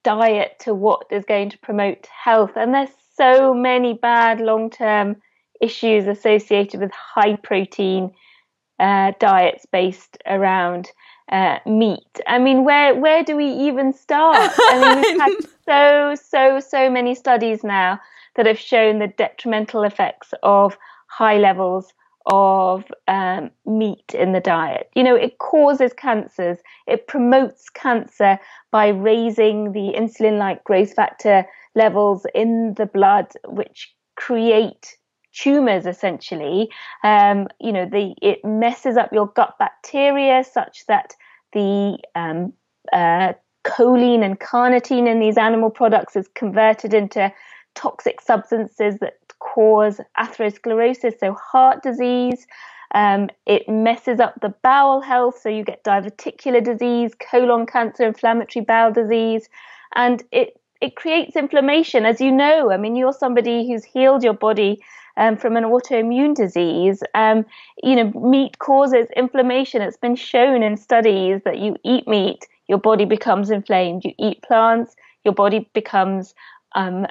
[0.02, 2.52] diet to what is going to promote health.
[2.56, 5.16] And there's so many bad long term
[5.60, 8.12] issues associated with high protein
[8.78, 10.90] uh, diets based around
[11.30, 12.20] uh, meat.
[12.26, 14.36] I mean, where where do we even start?
[14.38, 15.32] I mean, we've had
[15.66, 18.00] so so so many studies now
[18.36, 21.92] that have shown the detrimental effects of high levels
[22.28, 24.90] of um, meat in the diet.
[24.94, 28.38] You know, it causes cancers, it promotes cancer
[28.70, 34.96] by raising the insulin like growth factor levels in the blood, which create
[35.32, 36.68] tumors essentially.
[37.02, 41.14] Um, you know, the, it messes up your gut bacteria such that
[41.52, 42.52] the um,
[42.92, 43.32] uh,
[43.64, 47.32] choline and carnitine in these animal products is converted into
[47.74, 49.14] toxic substances that
[49.58, 52.46] cause atherosclerosis, so heart disease.
[52.94, 58.64] Um, it messes up the bowel health, so you get diverticular disease, colon cancer, inflammatory
[58.64, 59.48] bowel disease,
[59.96, 62.06] and it it creates inflammation.
[62.06, 64.80] As you know, I mean, you're somebody who's healed your body
[65.16, 67.02] um, from an autoimmune disease.
[67.14, 67.44] Um,
[67.82, 69.82] you know, meat causes inflammation.
[69.82, 74.04] It's been shown in studies that you eat meat, your body becomes inflamed.
[74.04, 74.94] You eat plants,
[75.24, 76.32] your body becomes
[76.76, 77.08] um,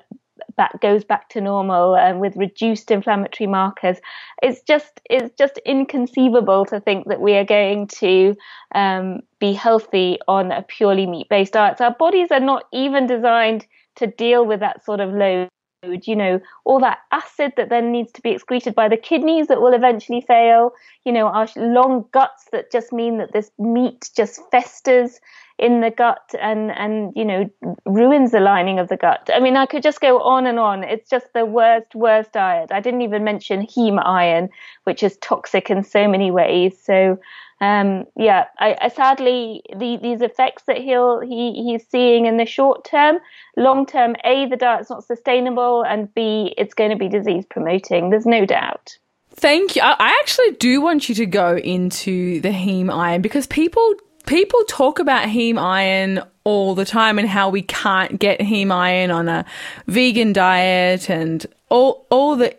[0.57, 3.97] back goes back to normal and with reduced inflammatory markers.
[4.41, 8.35] It's just it's just inconceivable to think that we are going to
[8.75, 11.77] um, be healthy on a purely meat based diet.
[11.77, 13.65] So our bodies are not even designed
[13.97, 15.49] to deal with that sort of load.
[15.83, 19.61] You know, all that acid that then needs to be excreted by the kidneys that
[19.61, 20.71] will eventually fail.
[21.05, 25.19] You know, our long guts that just mean that this meat just festers
[25.59, 27.49] in the gut and and you know
[27.85, 29.29] ruins the lining of the gut.
[29.33, 30.83] I mean, I could just go on and on.
[30.83, 32.71] It's just the worst worst diet.
[32.71, 34.49] I didn't even mention heme iron,
[34.83, 36.77] which is toxic in so many ways.
[36.81, 37.19] So
[37.59, 42.45] um, yeah, I, I sadly the, these effects that he'll he he's seeing in the
[42.45, 43.17] short term,
[43.55, 48.11] long term, a the diet's not sustainable, and b it's going to be disease promoting.
[48.11, 48.97] There's no doubt.
[49.31, 49.81] Thank you.
[49.83, 53.93] I actually do want you to go into the heme iron because people
[54.27, 59.09] people talk about heme iron all the time and how we can't get heme iron
[59.09, 59.43] on a
[59.87, 62.55] vegan diet and all all the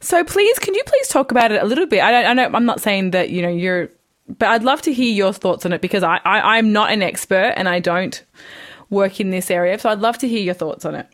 [0.00, 2.00] so please can you please talk about it a little bit?
[2.00, 3.90] I, I know i'm not saying that you know you're
[4.38, 7.02] but i'd love to hear your thoughts on it because I, I i'm not an
[7.02, 8.24] expert and i don't
[8.90, 11.06] work in this area so i'd love to hear your thoughts on it.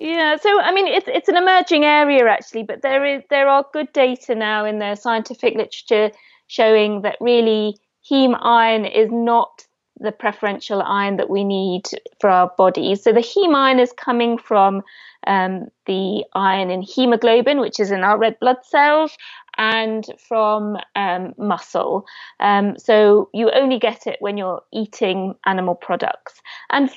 [0.00, 3.66] Yeah, so I mean, it's it's an emerging area actually, but there is there are
[3.70, 6.10] good data now in the scientific literature
[6.46, 7.76] showing that really
[8.10, 9.66] heme iron is not
[10.00, 11.82] the preferential iron that we need
[12.20, 13.02] for our bodies.
[13.02, 14.82] So the heme iron is coming from
[15.26, 19.16] um, the iron in hemoglobin, which is in our red blood cells,
[19.58, 22.06] and from um, muscle.
[22.40, 26.40] Um, so you only get it when you're eating animal products.
[26.70, 26.90] And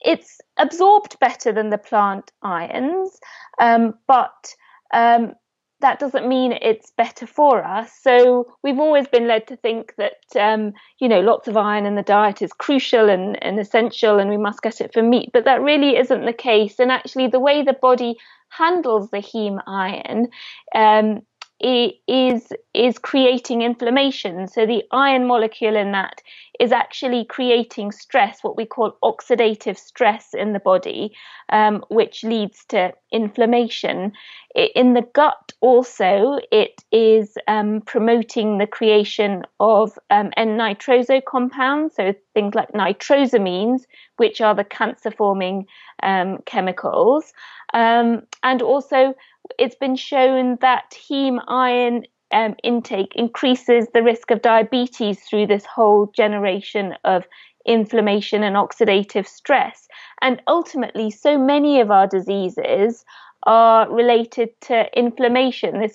[0.00, 3.18] it's absorbed better than the plant ions,
[3.60, 4.54] um, but
[4.92, 5.34] um,
[5.80, 7.92] that doesn't mean it's better for us.
[8.02, 11.94] So we've always been led to think that, um, you know, lots of iron in
[11.94, 15.30] the diet is crucial and, and essential and we must get it from meat.
[15.32, 16.78] But that really isn't the case.
[16.78, 18.16] And actually, the way the body
[18.48, 20.28] handles the heme iron
[20.74, 21.22] um,
[21.60, 24.46] is is creating inflammation.
[24.46, 26.22] So the iron molecule in that
[26.60, 31.12] is actually creating stress, what we call oxidative stress in the body,
[31.50, 34.12] um, which leads to inflammation.
[34.54, 42.14] In the gut, also, it is um, promoting the creation of um, N-nitroso compounds, so
[42.34, 43.82] things like nitrosamines,
[44.16, 45.66] which are the cancer-forming
[46.02, 47.32] um, chemicals,
[47.74, 49.14] um, and also
[49.58, 55.64] it's been shown that heme iron um, intake increases the risk of diabetes through this
[55.64, 57.26] whole generation of
[57.66, 59.88] inflammation and oxidative stress.
[60.20, 63.04] And ultimately, so many of our diseases
[63.44, 65.80] are related to inflammation.
[65.80, 65.94] This,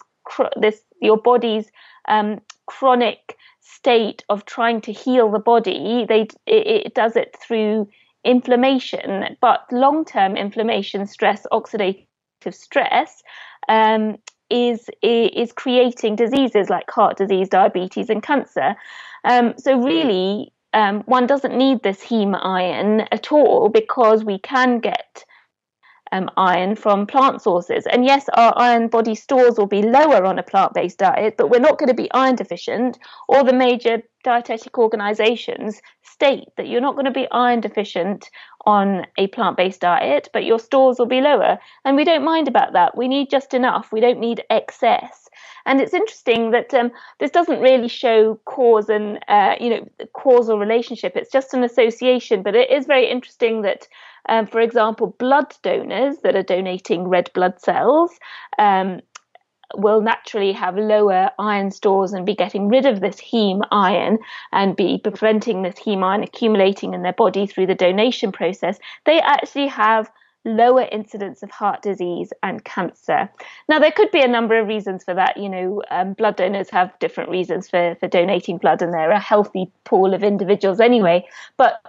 [0.59, 1.69] this your body's
[2.07, 6.05] um, chronic state of trying to heal the body.
[6.07, 7.89] They it, it does it through
[8.23, 12.05] inflammation, but long-term inflammation, stress, oxidative
[12.51, 13.23] stress
[13.69, 14.17] um,
[14.49, 18.75] is is creating diseases like heart disease, diabetes, and cancer.
[19.23, 24.79] Um, so really, um, one doesn't need this heme iron at all because we can
[24.79, 25.25] get
[26.13, 27.87] um, iron from plant sources.
[27.91, 31.49] And yes, our iron body stores will be lower on a plant based diet, but
[31.49, 32.99] we're not going to be iron deficient.
[33.27, 38.29] All the major dietetic organizations state that you're not going to be iron deficient
[38.65, 41.57] on a plant based diet, but your stores will be lower.
[41.83, 42.95] And we don't mind about that.
[42.95, 45.22] We need just enough, we don't need excess.
[45.65, 50.59] And it's interesting that um, this doesn't really show cause and uh, you know causal
[50.59, 51.15] relationship.
[51.15, 53.87] It's just an association, but it is very interesting that,
[54.29, 58.11] um, for example, blood donors that are donating red blood cells
[58.59, 59.01] um,
[59.75, 64.19] will naturally have lower iron stores and be getting rid of this heme iron
[64.51, 69.19] and be preventing this heme iron accumulating in their body through the donation process, they
[69.19, 70.11] actually have
[70.45, 73.29] lower incidence of heart disease and cancer.
[73.69, 75.37] Now, there could be a number of reasons for that.
[75.37, 79.19] You know, um, blood donors have different reasons for, for donating blood, and they're a
[79.19, 81.25] healthy pool of individuals anyway.
[81.57, 81.81] But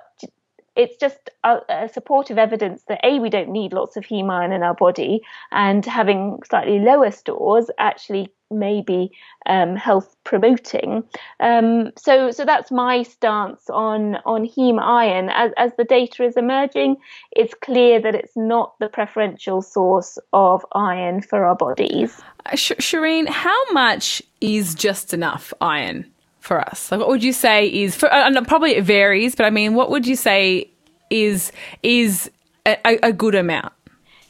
[0.76, 4.52] it's just a, a, supportive evidence that a we don't need lots of heme iron
[4.52, 9.10] in our body, and having slightly lower stores actually may be
[9.46, 11.04] um, health promoting.
[11.40, 15.28] Um, so so that's my stance on on heme iron.
[15.30, 16.96] As as the data is emerging,
[17.32, 22.20] it's clear that it's not the preferential source of iron for our bodies.
[22.46, 26.13] Uh, Sh- Shireen, how much is just enough iron?
[26.44, 26.90] For us?
[26.92, 28.12] Like, what would you say is for?
[28.12, 30.70] Uh, probably it varies, but I mean, what would you say
[31.11, 31.50] is
[31.83, 32.30] is
[32.66, 33.72] a, a good amount?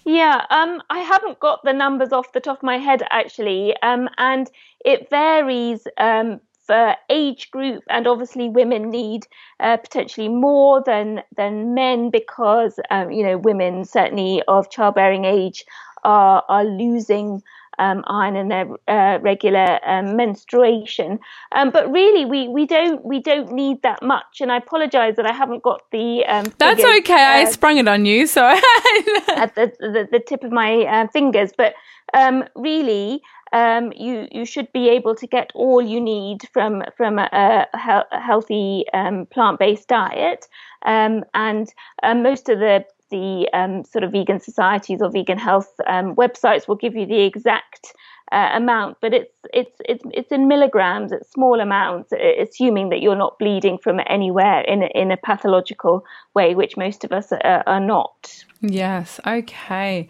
[0.07, 4.09] Yeah, um, I haven't got the numbers off the top of my head actually, um,
[4.19, 4.51] and
[4.85, 9.27] it varies um, for age group, and obviously women need
[9.61, 15.65] uh, potentially more than than men because um, you know women certainly of childbearing age
[16.05, 17.43] are are losing
[17.79, 21.19] um, iron in their uh, regular um, menstruation.
[21.53, 24.41] Um, but really, we, we don't we don't need that much.
[24.41, 26.25] And I apologise that I haven't got the.
[26.27, 27.15] Um, That's figures, okay.
[27.15, 31.09] Uh, I sprung it on you, so at the, the, the tip of my uh,
[31.09, 31.51] fingers.
[31.57, 31.75] But
[32.13, 33.23] um, really.
[33.53, 38.05] Um, you you should be able to get all you need from from a, a,
[38.11, 40.49] a healthy um, plant based diet,
[40.87, 42.85] um, and uh, most of the
[43.15, 47.23] the um, sort of vegan societies or vegan health um, websites will give you the
[47.23, 47.95] exact
[48.33, 53.15] uh, amount, but it's it's it's it's in milligrams, it's small amounts, assuming that you're
[53.15, 57.63] not bleeding from anywhere in a, in a pathological way, which most of us are,
[57.67, 58.45] are not.
[58.61, 59.21] Yes.
[59.27, 60.09] Okay.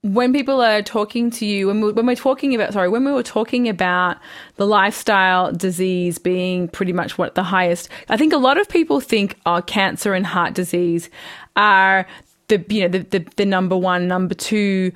[0.00, 3.12] When people are talking to you, when, we, when we're talking about, sorry, when we
[3.12, 4.16] were talking about
[4.56, 9.00] the lifestyle disease being pretty much what the highest, I think a lot of people
[9.00, 11.10] think, oh, cancer and heart disease
[11.54, 12.06] are
[12.48, 14.92] the you know the, the, the number one, number two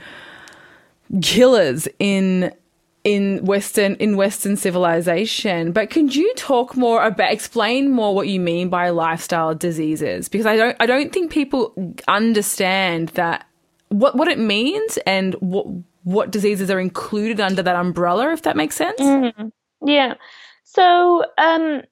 [1.22, 2.52] killers in
[3.06, 5.70] in western in western civilization.
[5.70, 10.28] But can you talk more about explain more what you mean by lifestyle diseases?
[10.28, 11.72] Because i don't i don't think people
[12.08, 13.46] understand that
[13.90, 15.66] what what it means and what
[16.02, 19.00] what diseases are included under that umbrella if that makes sense.
[19.00, 19.48] Mm-hmm.
[19.88, 20.14] yeah.
[20.64, 21.82] So um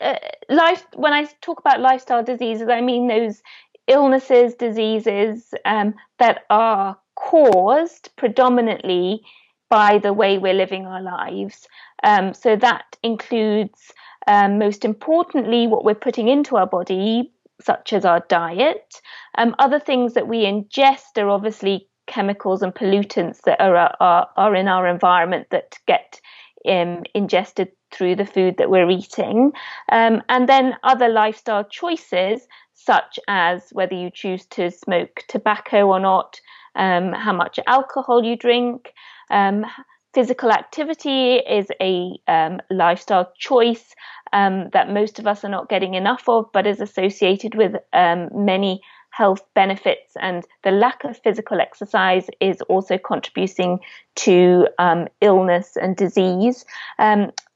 [0.00, 0.16] uh,
[0.48, 3.42] life when i talk about lifestyle diseases i mean those
[3.86, 9.22] illnesses, diseases um, that are caused predominantly
[9.68, 11.66] by the way we're living our lives.
[12.02, 13.92] Um, so that includes,
[14.26, 19.00] um, most importantly, what we're putting into our body, such as our diet.
[19.38, 24.54] Um, other things that we ingest are obviously chemicals and pollutants that are, are, are
[24.56, 26.20] in our environment that get
[26.68, 29.52] um, ingested through the food that we're eating.
[29.92, 32.46] Um, and then other lifestyle choices
[32.84, 36.40] such as whether you choose to smoke tobacco or not,
[36.76, 38.92] um, how much alcohol you drink.
[39.30, 39.66] Um,
[40.14, 43.94] physical activity is a um, lifestyle choice
[44.32, 48.28] um, that most of us are not getting enough of, but is associated with um,
[48.32, 50.14] many health benefits.
[50.20, 53.80] And the lack of physical exercise is also contributing
[54.16, 56.64] to um, illness and disease.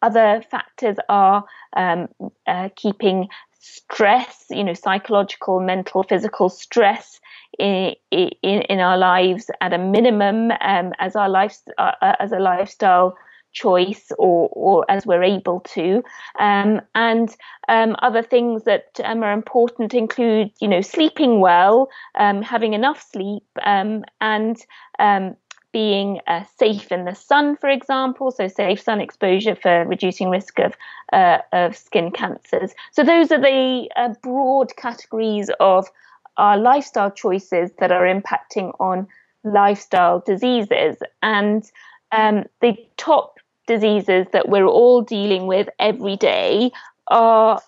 [0.02, 1.44] other factors are
[1.76, 3.28] uh, keeping
[3.64, 7.18] stress, you know, psychological, mental, physical stress
[7.58, 12.32] in, in, in our lives at a minimum um, as our life uh, uh, as
[12.32, 13.16] a lifestyle
[13.54, 16.02] choice or or as we're able to.
[16.38, 17.34] Um, and
[17.68, 23.02] um, other things that um, are important include you know sleeping well um, having enough
[23.10, 24.58] sleep um, and
[24.98, 25.36] um,
[25.74, 30.60] being uh, safe in the sun, for example, so safe sun exposure for reducing risk
[30.60, 30.74] of
[31.12, 32.72] uh, of skin cancers.
[32.92, 35.88] So those are the uh, broad categories of
[36.36, 39.08] our lifestyle choices that are impacting on
[39.42, 41.68] lifestyle diseases, and
[42.12, 46.70] um, the top diseases that we're all dealing with every day
[47.08, 47.60] are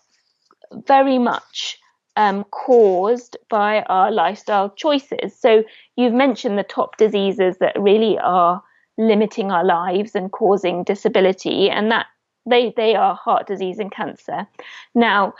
[0.86, 1.78] very much
[2.16, 5.34] um, caused by our lifestyle choices.
[5.38, 5.64] So
[5.96, 8.62] you've mentioned the top diseases that really are
[8.98, 12.06] limiting our lives and causing disability, and that
[12.48, 14.46] they they are heart disease and cancer.
[14.94, 15.34] Now,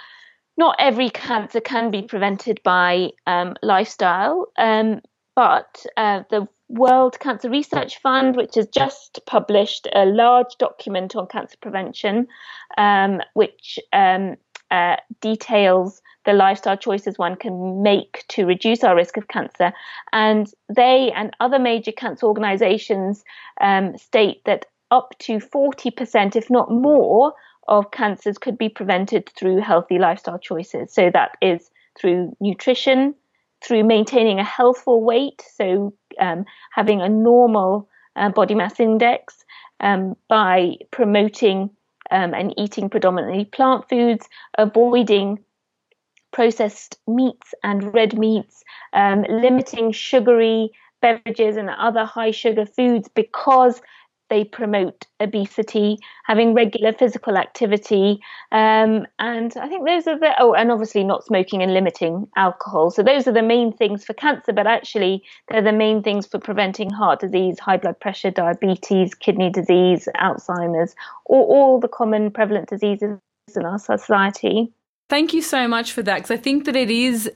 [0.57, 5.01] not every cancer can be prevented by um, lifestyle, um,
[5.35, 11.27] but uh, the World Cancer Research Fund, which has just published a large document on
[11.29, 12.27] cancer prevention,
[12.77, 14.37] um, which um,
[14.71, 19.73] uh, details the lifestyle choices one can make to reduce our risk of cancer.
[20.13, 23.25] And they and other major cancer organizations
[23.61, 27.33] um, state that up to 40%, if not more,
[27.69, 30.93] of cancers could be prevented through healthy lifestyle choices.
[30.93, 33.15] So that is through nutrition,
[33.65, 39.45] through maintaining a healthful weight, so um, having a normal uh, body mass index,
[39.81, 41.71] um, by promoting
[42.11, 45.39] um, and eating predominantly plant foods, avoiding
[46.37, 48.63] processed meats and red meats,
[48.93, 50.69] um, limiting sugary
[51.01, 53.81] beverages and other high sugar foods because
[54.29, 58.21] they promote obesity, having regular physical activity,
[58.53, 62.91] um, and I think those are the oh, and obviously not smoking and limiting alcohol.
[62.91, 66.39] So those are the main things for cancer, but actually they're the main things for
[66.39, 72.69] preventing heart disease, high blood pressure, diabetes, kidney disease, Alzheimer's, or all the common prevalent
[72.69, 73.19] diseases
[73.55, 74.71] in our society.
[75.09, 77.31] Thank you so much for that because I think that it is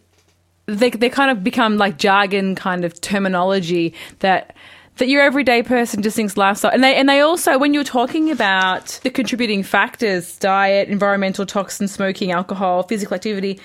[0.66, 4.56] they they kind of become like jargon kind of terminology that
[4.96, 6.72] that your everyday person just thinks lifestyle.
[6.72, 11.92] And they and they also when you're talking about the contributing factors, diet, environmental toxins,
[11.92, 13.60] smoking, alcohol, physical activity,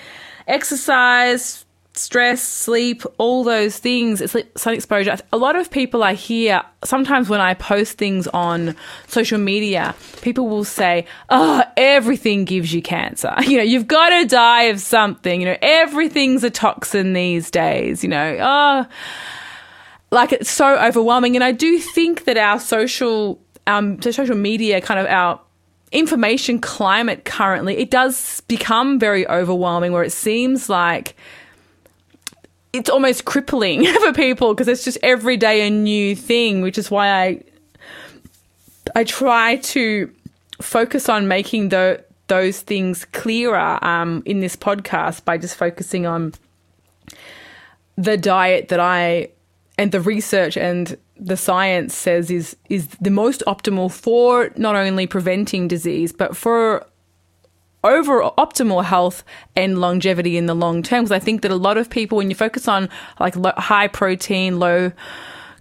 [0.48, 1.65] exercise,
[1.96, 5.18] stress, sleep, all those things, it's like sun exposure.
[5.32, 8.76] A lot of people I hear sometimes when I post things on
[9.08, 13.34] social media, people will say, Oh, everything gives you cancer.
[13.46, 15.40] You know, you've got to die of something.
[15.40, 18.04] You know, everything's a toxin these days.
[18.04, 18.86] You know, oh,
[20.12, 21.36] like it's so overwhelming.
[21.36, 25.40] And I do think that our social, um, social media, kind of our
[25.92, 31.16] information climate currently, it does become very overwhelming where it seems like
[32.76, 36.92] it's almost crippling for people because it's just every day a new thing, which is
[36.92, 37.44] why I
[38.96, 40.14] I try to
[40.62, 46.34] focus on making the, those things clearer um, in this podcast by just focusing on
[47.98, 49.30] the diet that I
[49.78, 55.08] and the research and the science says is is the most optimal for not only
[55.08, 56.86] preventing disease but for
[57.86, 59.24] over optimal health
[59.56, 61.04] and longevity in the long term.
[61.04, 64.60] Because I think that a lot of people when you focus on like high protein
[64.60, 64.92] low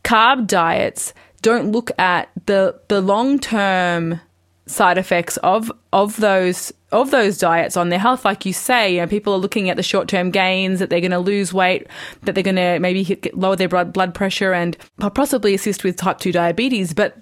[0.03, 4.21] carb diets don't look at the the long term
[4.67, 8.25] side effects of of those of those diets on their health.
[8.25, 11.01] Like you say you know people are looking at the short term gains that they're
[11.01, 11.87] going to lose weight
[12.23, 14.77] that they're going to maybe hit, lower their blood blood pressure and
[15.15, 16.95] possibly assist with type 2 diabetes.
[16.95, 17.19] But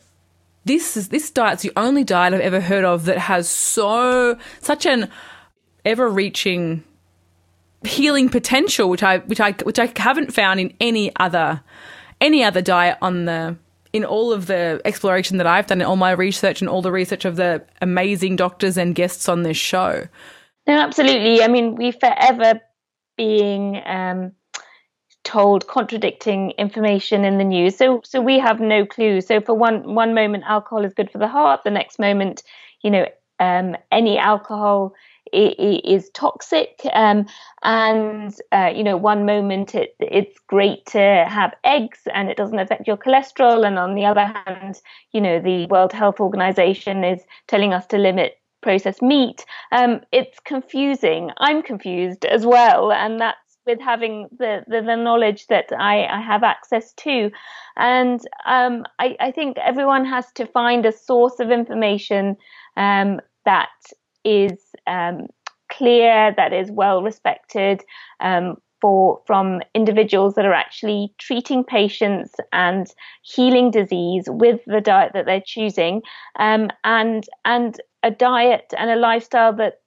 [0.64, 4.86] this is this diet's the only diet I've ever heard of that has so such
[4.86, 5.10] an
[5.84, 6.84] ever reaching
[7.84, 11.62] healing potential which I which I which I haven't found in any other
[12.20, 13.56] any other diet on the
[13.92, 16.92] in all of the exploration that I've done, in all my research and all the
[16.92, 20.08] research of the amazing doctors and guests on this show.
[20.66, 21.42] No, absolutely.
[21.42, 22.60] I mean, we forever
[23.16, 24.32] being um,
[25.24, 29.20] told contradicting information in the news, so so we have no clue.
[29.20, 31.62] So for one one moment, alcohol is good for the heart.
[31.64, 32.42] The next moment,
[32.82, 33.06] you know,
[33.38, 34.94] um, any alcohol
[35.32, 36.80] is toxic.
[36.92, 37.26] Um,
[37.62, 42.58] and uh, you know, one moment it, it's great to have eggs and it doesn't
[42.58, 44.80] affect your cholesterol, and on the other hand,
[45.12, 49.44] you know, the World Health Organization is telling us to limit processed meat.
[49.72, 51.30] Um, it's confusing.
[51.38, 56.20] I'm confused as well, and that's with having the, the, the knowledge that I, I,
[56.20, 57.30] have access to.
[57.76, 62.36] And um, I, I, think everyone has to find a source of information
[62.76, 63.70] um, that
[64.24, 65.28] is um,
[65.70, 67.84] clear, that is well respected
[68.20, 72.88] um, for from individuals that are actually treating patients and
[73.22, 76.02] healing disease with the diet that they're choosing,
[76.38, 79.81] um, and and a diet and a lifestyle that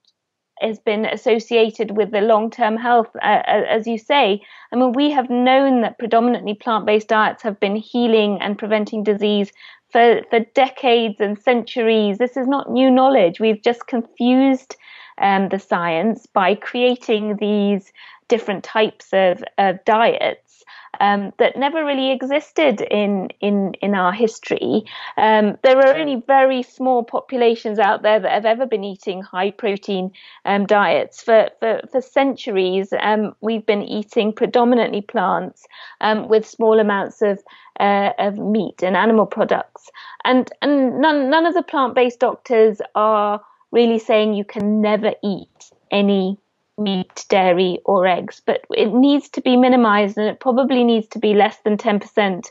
[0.62, 4.42] has been associated with the long-term health, uh, as you say.
[4.72, 9.52] I mean, we have known that predominantly plant-based diets have been healing and preventing disease
[9.92, 12.18] for, for decades and centuries.
[12.18, 13.40] This is not new knowledge.
[13.40, 14.76] We've just confused
[15.18, 17.92] um, the science by creating these
[18.28, 20.55] different types of, of diets.
[21.00, 24.84] Um, that never really existed in in in our history.
[25.18, 29.52] Um, there are only very small populations out there that have ever been eating high
[29.52, 30.12] protein
[30.46, 32.94] um, diets for for, for centuries.
[33.00, 35.66] Um, we've been eating predominantly plants
[36.02, 37.44] um, with small amounts of
[37.80, 39.90] uh, of meat and animal products,
[40.24, 43.42] and and none none of the plant based doctors are
[43.72, 46.38] really saying you can never eat any
[46.78, 51.20] meat, dairy, or eggs, but it needs to be minimized and it probably needs to
[51.20, 52.46] be less than 10%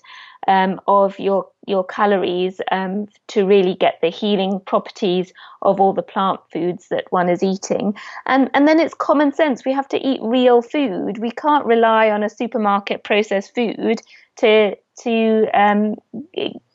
[0.47, 6.03] um, of your your calories um, to really get the healing properties of all the
[6.03, 7.95] plant foods that one is eating.
[8.27, 9.65] And and then it's common sense.
[9.65, 11.19] We have to eat real food.
[11.19, 14.03] We can't rely on a supermarket processed food
[14.37, 15.97] to to um,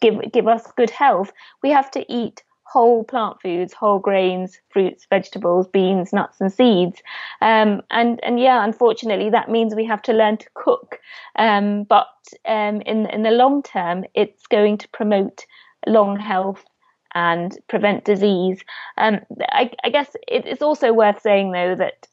[0.02, 1.32] give give us good health.
[1.62, 7.02] We have to eat whole plant foods, whole grains, fruits, vegetables, beans, nuts, and seeds.
[7.42, 11.00] Um, and and yeah, unfortunately, that means we have to learn to cook.
[11.38, 12.08] Um, but
[12.46, 15.46] um, in in the long term, it's going to promote
[15.88, 16.64] long health
[17.16, 18.62] and prevent disease.
[18.98, 19.20] Um,
[19.52, 22.08] I, I, guess it's also worth saying though that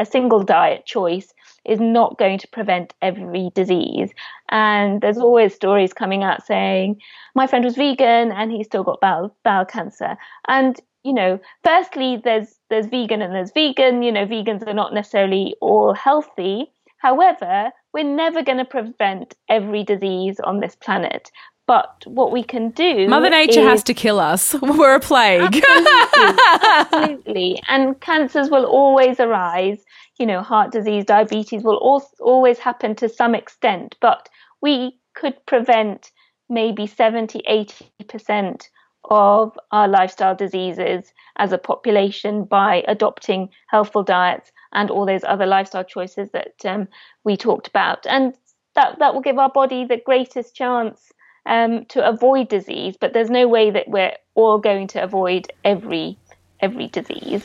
[0.00, 1.32] a single diet choice
[1.64, 4.10] is not going to prevent every disease.
[4.50, 7.00] And there's always stories coming out saying,
[7.34, 10.16] my friend was vegan and he still got bowel, bowel cancer.
[10.48, 14.02] And, you know, firstly, there's, there's vegan and there's vegan.
[14.02, 16.70] You know, vegans are not necessarily all healthy.
[16.98, 21.30] However, we're never going to prevent every disease on this planet.
[21.66, 23.06] But what we can do.
[23.06, 24.54] Mother Nature is, has to kill us.
[24.60, 25.62] We're a plague.
[25.64, 27.62] Absolutely, absolutely.
[27.68, 29.78] And cancers will always arise.
[30.20, 33.96] You know, heart disease, diabetes will always happen to some extent.
[34.02, 34.28] But
[34.60, 36.10] we could prevent
[36.50, 38.68] maybe 70, 80%
[39.08, 45.46] of our lifestyle diseases as a population by adopting healthful diets and all those other
[45.46, 46.86] lifestyle choices that um,
[47.24, 48.06] we talked about.
[48.06, 48.34] And
[48.74, 51.12] that, that will give our body the greatest chance
[51.46, 56.18] um, to avoid disease, but there's no way that we're all going to avoid every
[56.60, 57.42] every disease.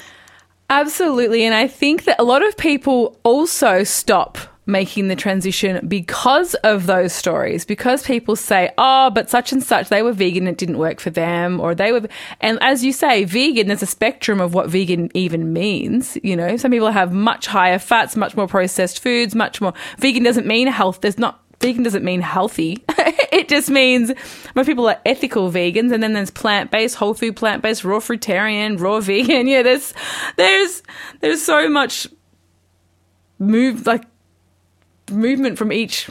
[0.70, 6.55] Absolutely, and I think that a lot of people also stop making the transition because
[6.55, 10.57] of those stories because people say oh but such and such they were vegan it
[10.57, 12.01] didn't work for them or they were
[12.41, 16.57] and as you say vegan there's a spectrum of what vegan even means you know?
[16.57, 20.68] Some people have much higher fats much more processed foods much more vegan doesn't mean
[20.68, 22.84] health there's not vegan doesn't mean healthy.
[23.32, 24.11] it just means
[24.55, 27.99] most people are ethical vegans, and then there's plant based, whole food plant based, raw
[27.99, 29.47] fruitarian, raw vegan.
[29.47, 29.93] Yeah, there's
[30.38, 30.84] there's
[31.22, 32.07] there's so much
[33.39, 34.05] move like
[35.11, 36.09] movement from each.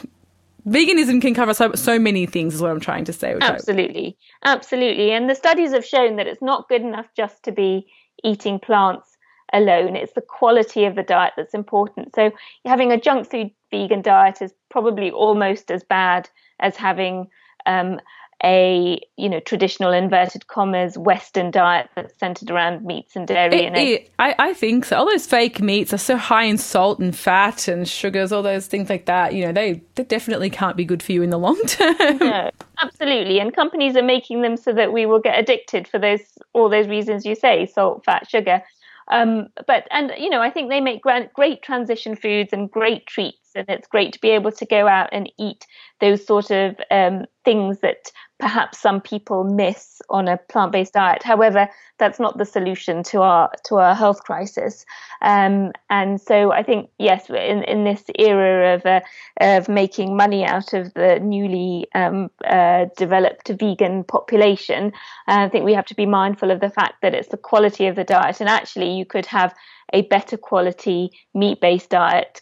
[0.67, 2.55] Veganism can cover so so many things.
[2.55, 3.35] Is what I'm trying to say.
[3.39, 4.53] Absolutely, I...
[4.53, 7.87] absolutely, and the studies have shown that it's not good enough just to be
[8.23, 9.15] eating plants
[9.53, 9.95] alone.
[9.95, 12.15] It's the quality of the diet that's important.
[12.15, 12.31] So
[12.65, 17.29] having a junk food vegan diet is probably almost as bad as having
[17.65, 17.97] um,
[18.43, 23.55] a you know traditional inverted commas Western diet that's centered around meats and dairy.
[23.55, 24.97] It, and it, I, I think so.
[24.97, 28.67] All those fake meats are so high in salt and fat and sugars, all those
[28.67, 29.33] things like that.
[29.33, 32.17] You know, they, they definitely can't be good for you in the long term.
[32.17, 32.51] No,
[32.81, 33.39] absolutely.
[33.39, 36.19] And companies are making them so that we will get addicted for those
[36.51, 38.61] all those reasons you say: salt, fat, sugar.
[39.07, 43.05] Um, but and you know, I think they make great, great transition foods and great
[43.05, 45.65] treats, and it's great to be able to go out and eat
[46.01, 51.23] those sort of um, things that perhaps some people miss on a plant-based diet.
[51.23, 54.85] However, that's not the solution to our to our health crisis.
[55.21, 59.01] Um, and so I think yes, in in this era of uh,
[59.39, 64.91] of making money out of the newly um, uh, developed vegan population,
[65.27, 67.95] I think we have to be mindful of the fact that it's the quality of
[67.95, 68.41] the diet.
[68.41, 69.55] And actually, you could have
[69.93, 72.41] a better quality meat-based diet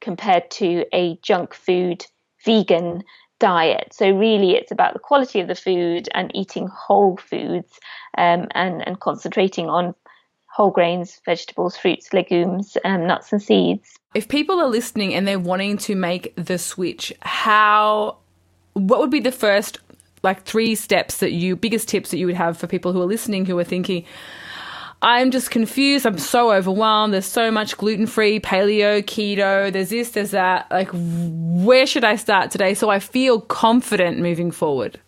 [0.00, 2.06] compared to a junk food
[2.44, 3.02] vegan
[3.38, 3.92] diet.
[3.92, 7.78] So really, it's about the quality of the food and eating whole foods
[8.16, 9.94] um, and and concentrating on
[10.46, 13.98] whole grains, vegetables, fruits, legumes, um, nuts, and seeds.
[14.14, 18.16] If people are listening and they're wanting to make the switch, how
[18.72, 19.78] what would be the first
[20.22, 23.06] like three steps that you biggest tips that you would have for people who are
[23.06, 24.04] listening who are thinking
[25.06, 26.04] I'm just confused.
[26.04, 27.14] I'm so overwhelmed.
[27.14, 29.72] There's so much gluten free, paleo, keto.
[29.72, 30.68] There's this, there's that.
[30.68, 34.98] Like, where should I start today so I feel confident moving forward?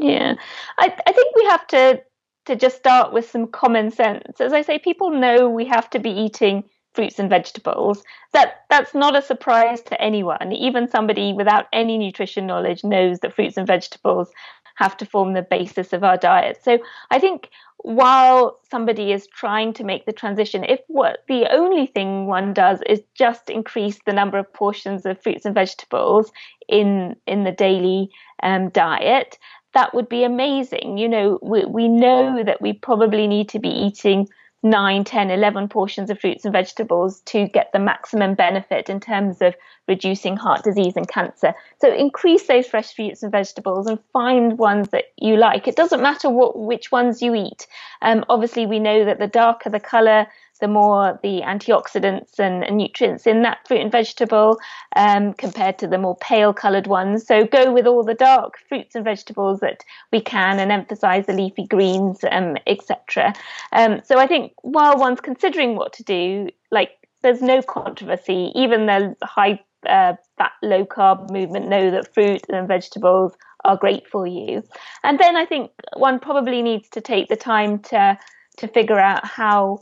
[0.00, 0.34] Yeah,
[0.78, 2.02] I, I think we have to
[2.44, 4.40] to just start with some common sense.
[4.40, 6.62] As I say, people know we have to be eating
[6.94, 8.04] fruits and vegetables.
[8.32, 10.52] That that's not a surprise to anyone.
[10.52, 14.30] Even somebody without any nutrition knowledge knows that fruits and vegetables
[14.76, 16.60] have to form the basis of our diet.
[16.62, 16.78] So
[17.10, 17.50] I think
[17.86, 22.80] while somebody is trying to make the transition, if what the only thing one does
[22.88, 26.32] is just increase the number of portions of fruits and vegetables
[26.68, 28.10] in in the daily
[28.42, 29.38] um, diet,
[29.74, 30.98] that would be amazing.
[30.98, 34.26] You know, we, we know that we probably need to be eating
[34.70, 39.40] 9, 10, 11 portions of fruits and vegetables to get the maximum benefit in terms
[39.40, 39.54] of
[39.88, 41.54] reducing heart disease and cancer.
[41.80, 45.68] So increase those fresh fruits and vegetables and find ones that you like.
[45.68, 47.66] It doesn't matter what which ones you eat.
[48.02, 50.26] Um, obviously, we know that the darker the color,
[50.58, 54.58] the more the antioxidants and, and nutrients in that fruit and vegetable
[54.94, 57.26] um, compared to the more pale coloured ones.
[57.26, 61.32] So go with all the dark fruits and vegetables that we can and emphasize the
[61.32, 63.34] leafy greens, um, etc.
[63.72, 66.90] Um, so I think while one's considering what to do, like
[67.22, 68.52] there's no controversy.
[68.54, 73.34] Even the high uh, fat, low carb movement know that fruit and vegetables
[73.64, 74.62] are great for you.
[75.02, 78.18] And then I think one probably needs to take the time to
[78.58, 79.80] to figure out how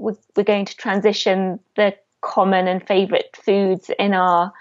[0.00, 4.52] we're, we're going to transition the common and favorite foods in our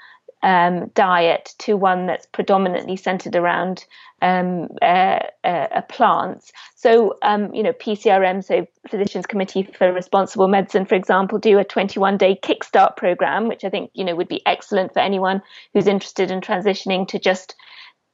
[0.42, 3.86] um, diet to one that's predominantly centered around
[4.22, 6.52] um, uh, uh, plants.
[6.76, 11.64] So, um, you know, PCRM, so Physicians Committee for Responsible Medicine, for example, do a
[11.64, 15.42] 21 day kickstart program, which I think, you know, would be excellent for anyone
[15.74, 17.56] who's interested in transitioning to just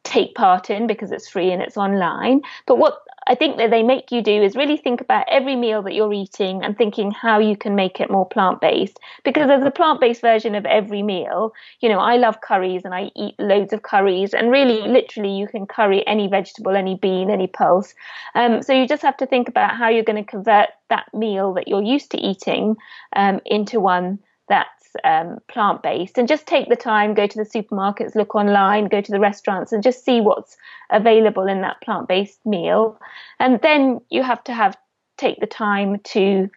[0.03, 2.41] take part in because it's free and it's online.
[2.65, 5.81] But what I think that they make you do is really think about every meal
[5.83, 8.99] that you're eating and thinking how you can make it more plant based.
[9.23, 11.53] Because there's a plant based version of every meal.
[11.79, 15.47] You know, I love curries and I eat loads of curries, and really, literally, you
[15.47, 17.93] can curry any vegetable, any bean, any pulse.
[18.35, 21.53] Um, so you just have to think about how you're going to convert that meal
[21.53, 22.75] that you're used to eating
[23.15, 24.19] um, into one
[24.49, 24.67] that
[25.03, 29.01] um, plant based and just take the time, go to the supermarkets, look online, go
[29.01, 30.57] to the restaurants, and just see what's
[30.91, 32.99] available in that plant based meal.
[33.39, 34.77] And then you have to have
[35.17, 36.49] take the time to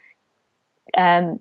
[0.96, 1.40] um,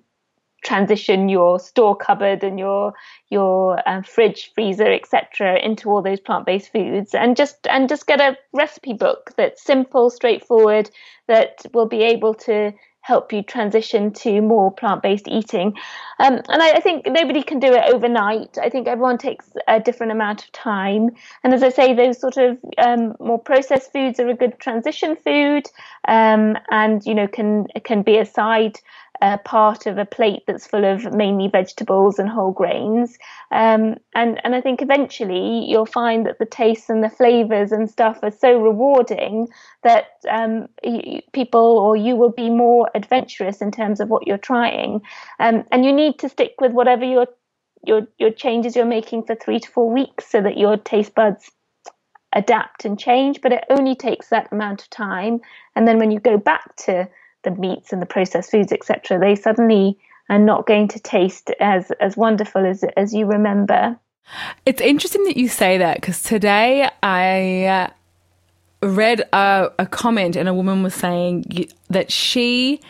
[0.64, 2.92] transition your store cupboard and your
[3.30, 8.20] your um, fridge freezer etc into all those plant-based foods and just and just get
[8.20, 10.90] a recipe book that's simple straightforward
[11.28, 15.74] that will be able to help you transition to more plant-based eating.
[16.18, 18.58] Um, and I, I, think nobody can do it overnight.
[18.60, 21.10] I think everyone takes a different amount of time.
[21.42, 25.16] And as I say, those sort of um, more processed foods are a good transition
[25.16, 25.66] food,
[26.06, 28.78] um, and you know can can be a side
[29.20, 33.18] uh, part of a plate that's full of mainly vegetables and whole grains.
[33.50, 37.90] Um, and, and I think eventually you'll find that the tastes and the flavors and
[37.90, 39.48] stuff are so rewarding
[39.82, 40.68] that um,
[41.32, 45.00] people or you will be more adventurous in terms of what you're trying.
[45.40, 47.26] Um, and you need to stick with whatever your,
[47.84, 51.50] your, your changes you're making for three to four weeks so that your taste buds
[52.34, 55.40] adapt and change, but it only takes that amount of time.
[55.74, 57.08] And then when you go back to
[57.44, 61.90] the meats and the processed foods, etc., they suddenly are not going to taste as
[62.00, 63.98] as wonderful as as you remember.
[64.66, 67.88] It's interesting that you say that because today I uh,
[68.86, 72.80] read a, a comment and a woman was saying that she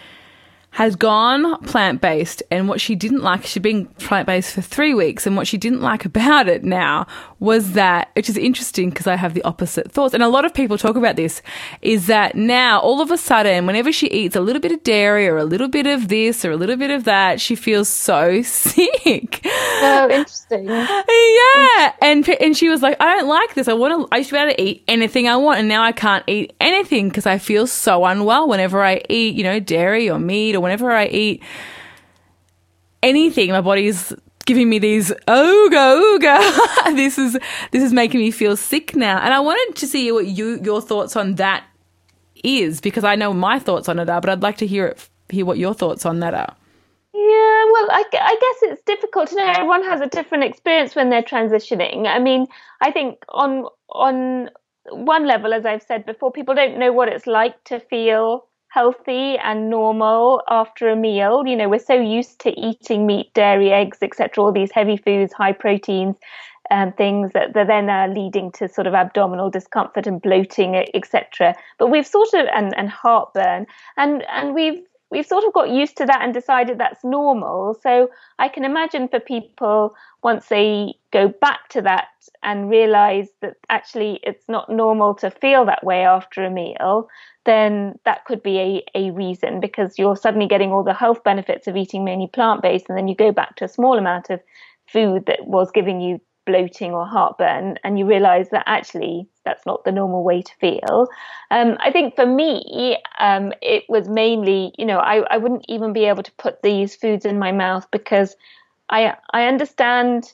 [0.78, 4.94] has gone plant based, and what she didn't like, she'd been plant based for three
[4.94, 7.04] weeks, and what she didn't like about it now
[7.40, 10.54] was that, which is interesting because I have the opposite thoughts, and a lot of
[10.54, 11.42] people talk about this,
[11.82, 15.26] is that now all of a sudden, whenever she eats a little bit of dairy
[15.26, 18.40] or a little bit of this or a little bit of that, she feels so
[18.42, 19.40] sick.
[19.44, 20.66] Oh, interesting.
[20.66, 23.66] yeah, and and she was like, I don't like this.
[23.66, 24.16] I want to.
[24.16, 27.08] I should be able to eat anything I want, and now I can't eat anything
[27.08, 30.92] because I feel so unwell whenever I eat, you know, dairy or meat or whenever
[30.92, 31.42] I eat
[33.02, 34.12] anything, my body's
[34.44, 36.96] giving me these ooga ooga.
[36.96, 37.38] this is
[37.70, 39.18] this is making me feel sick now.
[39.18, 41.64] And I wanted to see what you your thoughts on that
[42.44, 45.08] is because I know my thoughts on it are, but I'd like to hear it
[45.30, 46.54] hear what your thoughts on that are.
[47.14, 49.46] Yeah, well, I, I guess it's difficult to know.
[49.46, 52.06] Everyone has a different experience when they're transitioning.
[52.06, 52.46] I mean,
[52.82, 54.50] I think on on
[54.90, 59.36] one level, as I've said before, people don't know what it's like to feel healthy
[59.38, 61.46] and normal after a meal.
[61.46, 65.32] You know, we're so used to eating meat, dairy, eggs, etc., all these heavy foods,
[65.32, 66.16] high proteins,
[66.70, 70.76] and um, things that, that then are leading to sort of abdominal discomfort and bloating,
[70.94, 71.56] etc.
[71.78, 73.66] But we've sort of and, and heartburn,
[73.96, 77.78] and and we've we've sort of got used to that and decided that's normal.
[77.82, 82.08] So I can imagine for people once they go back to that
[82.42, 87.08] and realize that actually it's not normal to feel that way after a meal,
[87.44, 91.66] then that could be a, a reason because you're suddenly getting all the health benefits
[91.66, 94.40] of eating mainly plant based, and then you go back to a small amount of
[94.86, 99.84] food that was giving you bloating or heartburn, and you realize that actually that's not
[99.84, 101.06] the normal way to feel.
[101.50, 105.92] Um, I think for me, um, it was mainly, you know, I, I wouldn't even
[105.92, 108.34] be able to put these foods in my mouth because
[108.90, 110.32] I I understand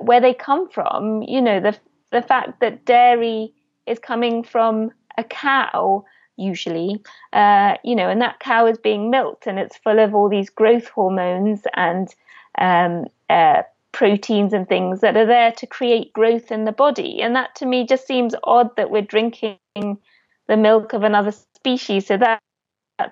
[0.00, 1.22] where they come from.
[1.22, 1.76] You know, the
[2.10, 3.52] the fact that dairy
[3.86, 6.04] is coming from a cow
[6.36, 10.28] usually, uh, you know, and that cow is being milked and it's full of all
[10.28, 12.14] these growth hormones and
[12.58, 13.62] um, uh,
[13.92, 17.22] proteins and things that are there to create growth in the body.
[17.22, 22.06] And that to me just seems odd that we're drinking the milk of another species.
[22.06, 22.40] So that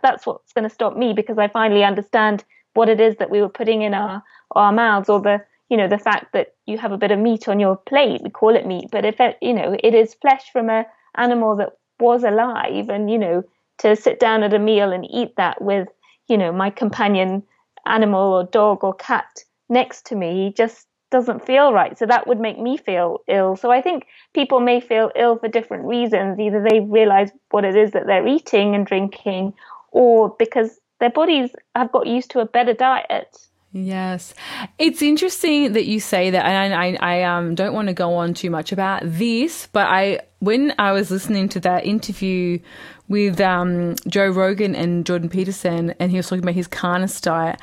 [0.02, 2.44] that's what's going to stop me because I finally understand
[2.74, 5.88] what it is that we were putting in our our mouths or the you know
[5.88, 8.66] the fact that you have a bit of meat on your plate we call it
[8.66, 10.84] meat but if it you know it is flesh from a
[11.16, 11.70] animal that
[12.00, 13.42] was alive and you know
[13.78, 15.88] to sit down at a meal and eat that with
[16.28, 17.42] you know my companion
[17.86, 21.96] animal or dog or cat next to me just doesn't feel right.
[21.98, 23.54] So that would make me feel ill.
[23.56, 26.40] So I think people may feel ill for different reasons.
[26.40, 29.52] Either they realize what it is that they're eating and drinking,
[29.92, 33.36] or because their bodies have got used to a better diet.
[33.72, 34.34] Yes,
[34.78, 38.34] it's interesting that you say that, and I, I, um, don't want to go on
[38.34, 42.60] too much about this, but I, when I was listening to that interview
[43.08, 47.60] with um, Joe Rogan and Jordan Peterson, and he was talking about his carnivore diet.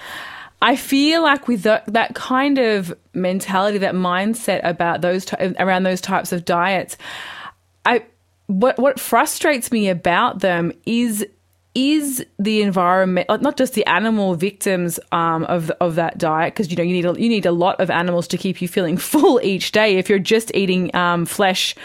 [0.61, 5.25] I feel like with the, that kind of mentality, that mindset about those
[5.57, 6.97] around those types of diets,
[7.85, 8.03] I
[8.47, 11.25] what what frustrates me about them is
[11.79, 16.75] is the environment not just the animal victims um, of of that diet because you
[16.75, 19.39] know you need a, you need a lot of animals to keep you feeling full
[19.41, 19.97] each day.
[19.97, 21.75] If you're just eating um, flesh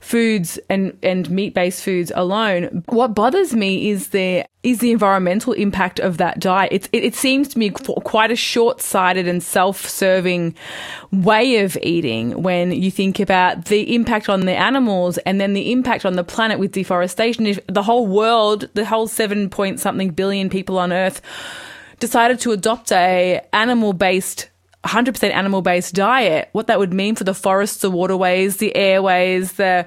[0.00, 5.54] foods and and meat based foods alone what bothers me is the is the environmental
[5.54, 6.72] impact of that diet.
[6.72, 10.54] It, it, it seems to me quite a short sighted and self serving
[11.10, 15.72] way of eating when you think about the impact on the animals and then the
[15.72, 17.46] impact on the planet with deforestation.
[17.46, 21.22] If the whole world, the whole seven point something billion people on Earth
[21.98, 24.50] decided to adopt a animal based
[24.84, 29.52] 100% animal based diet, what that would mean for the forests, the waterways, the airways,
[29.52, 29.86] the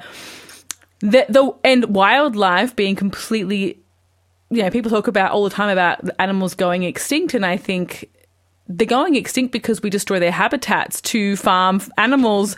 [0.99, 3.82] the, the and wildlife being completely
[4.49, 8.09] you know, people talk about all the time about animals going extinct, and I think
[8.67, 12.55] they're going extinct because we destroy their habitats to farm animals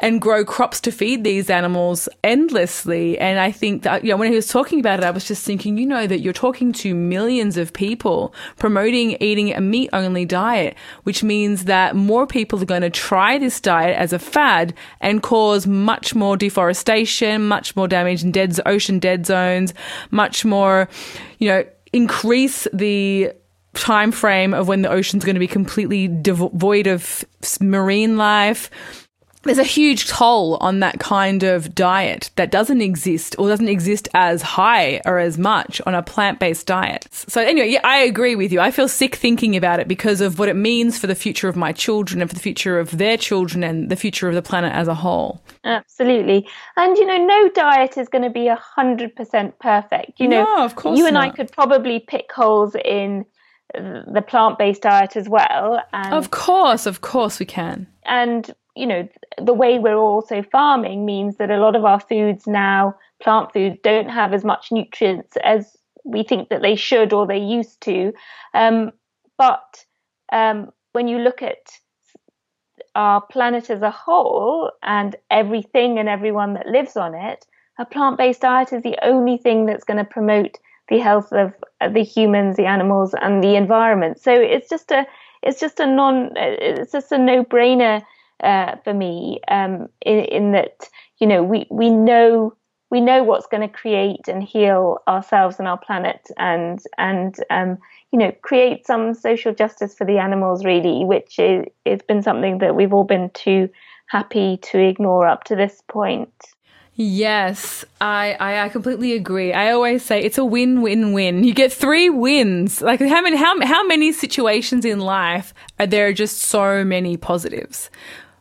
[0.00, 3.18] and grow crops to feed these animals endlessly.
[3.18, 5.44] And I think that, you know, when he was talking about it, I was just
[5.44, 10.26] thinking, you know, that you're talking to millions of people promoting eating a meat only
[10.26, 14.74] diet, which means that more people are going to try this diet as a fad
[15.00, 19.72] and cause much more deforestation, much more damage in dead ocean dead zones,
[20.10, 20.88] much more,
[21.38, 23.32] you know, increase the
[23.72, 27.24] time frame of when the ocean's going to be completely devoid of
[27.60, 28.70] marine life
[29.46, 34.08] there's a huge toll on that kind of diet that doesn't exist or doesn't exist
[34.14, 37.08] as high or as much on a plant based diet.
[37.10, 38.60] So, anyway, yeah, I agree with you.
[38.60, 41.56] I feel sick thinking about it because of what it means for the future of
[41.56, 44.72] my children and for the future of their children and the future of the planet
[44.72, 45.42] as a whole.
[45.64, 46.48] Absolutely.
[46.76, 50.20] And, you know, no diet is going to be 100% perfect.
[50.20, 51.24] You know, no, of course you and not.
[51.24, 53.24] I could probably pick holes in
[53.74, 55.82] the plant based diet as well.
[55.92, 57.86] And, of course, of course we can.
[58.04, 59.08] And you know,
[59.42, 63.78] the way we're also farming means that a lot of our foods now, plant foods,
[63.82, 68.12] don't have as much nutrients as we think that they should or they used to.
[68.54, 68.92] Um,
[69.38, 69.84] but
[70.32, 71.58] um, when you look at
[72.94, 77.46] our planet as a whole and everything and everyone that lives on it,
[77.78, 80.58] a plant based diet is the only thing that's going to promote
[80.88, 81.52] the health of
[81.92, 84.20] the humans, the animals, and the environment.
[84.20, 85.06] So it's just a
[85.42, 88.02] it's just a non it's just a no brainer
[88.42, 92.54] uh, for me um, in, in, that you know we we know
[92.90, 97.78] we know what's going to create and heal ourselves and our planet and and um,
[98.12, 102.58] you know create some social justice for the animals really which is it's been something
[102.58, 103.68] that we've all been too
[104.06, 106.32] happy to ignore up to this point
[106.98, 109.52] Yes, I, I, I completely agree.
[109.52, 111.44] I always say it's a win win win.
[111.44, 112.80] You get three wins.
[112.80, 117.90] Like how many how how many situations in life are there just so many positives?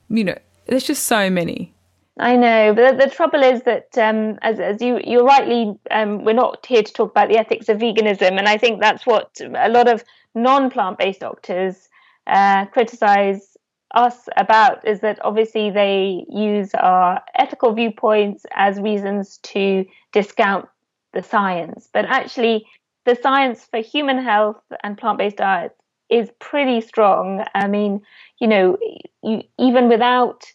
[0.10, 0.38] You know,
[0.68, 1.74] there's just so many.
[2.18, 6.24] I know, but the, the trouble is that, um, as, as you you're rightly, um,
[6.24, 9.42] we're not here to talk about the ethics of veganism, and I think that's what
[9.42, 10.04] a lot of
[10.34, 11.90] non-plant based doctors
[12.28, 13.58] uh, criticize
[13.94, 20.68] us about is that obviously they use our ethical viewpoints as reasons to discount
[21.14, 22.66] the science, but actually
[23.06, 25.76] the science for human health and plant-based diets
[26.10, 27.44] is pretty strong.
[27.54, 28.02] I mean,
[28.40, 28.78] you know,
[29.24, 30.46] you, even without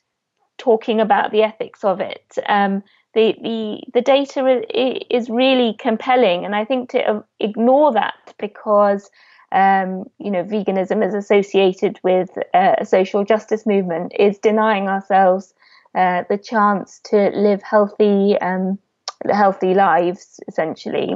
[0.59, 2.82] talking about the ethics of it, um,
[3.14, 4.62] the, the the data
[5.11, 9.11] is really compelling, and I think to ignore that because
[9.53, 15.55] um, you know veganism is associated with uh, a social justice movement is denying ourselves
[15.96, 18.78] uh, the chance to live healthy um,
[19.28, 21.14] healthy lives essentially.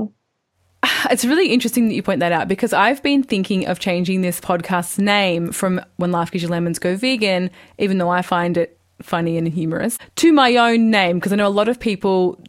[1.11, 4.41] It's really interesting that you point that out because I've been thinking of changing this
[4.41, 8.79] podcast's name from When Life Gives You Lemons Go Vegan, even though I find it
[9.03, 12.41] funny and humorous, to my own name because I know a lot of people,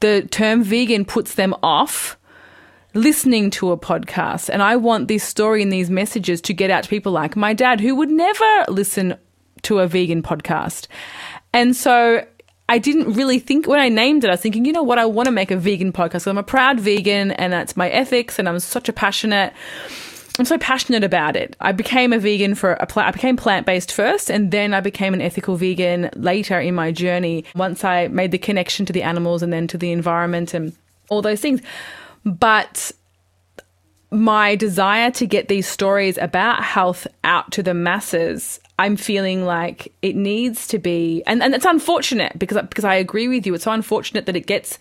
[0.00, 2.16] the term vegan puts them off
[2.94, 4.48] listening to a podcast.
[4.48, 7.54] And I want this story and these messages to get out to people like my
[7.54, 9.16] dad, who would never listen
[9.62, 10.86] to a vegan podcast.
[11.52, 12.24] And so
[12.70, 15.04] I didn't really think when I named it, I was thinking, you know what, I
[15.04, 16.28] want to make a vegan podcast.
[16.28, 19.52] I'm a proud vegan and that's my ethics and I'm such a passionate
[20.38, 21.56] I'm so passionate about it.
[21.60, 23.08] I became a vegan for a plant.
[23.08, 26.92] I became plant based first, and then I became an ethical vegan later in my
[26.92, 27.44] journey.
[27.54, 30.72] Once I made the connection to the animals and then to the environment and
[31.10, 31.60] all those things,
[32.24, 32.90] but
[34.10, 39.92] my desire to get these stories about health out to the masses I'm feeling like
[40.00, 43.52] it needs to be, and, and it's unfortunate because because I agree with you.
[43.52, 44.78] It's so unfortunate that it gets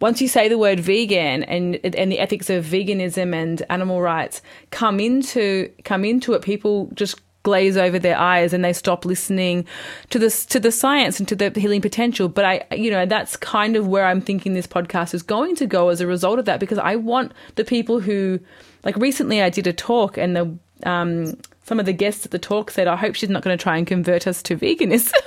[0.00, 4.40] once you say the word vegan and and the ethics of veganism and animal rights
[4.70, 9.64] come into come into it, people just glaze over their eyes and they stop listening
[10.10, 12.28] to the to the science and to the healing potential.
[12.28, 15.66] But I, you know, that's kind of where I'm thinking this podcast is going to
[15.66, 18.40] go as a result of that because I want the people who,
[18.84, 20.58] like recently, I did a talk and the
[20.88, 23.62] um, some of the guests at the talk said, I hope she's not going to
[23.62, 25.12] try and convert us to veganism.
[25.12, 25.22] and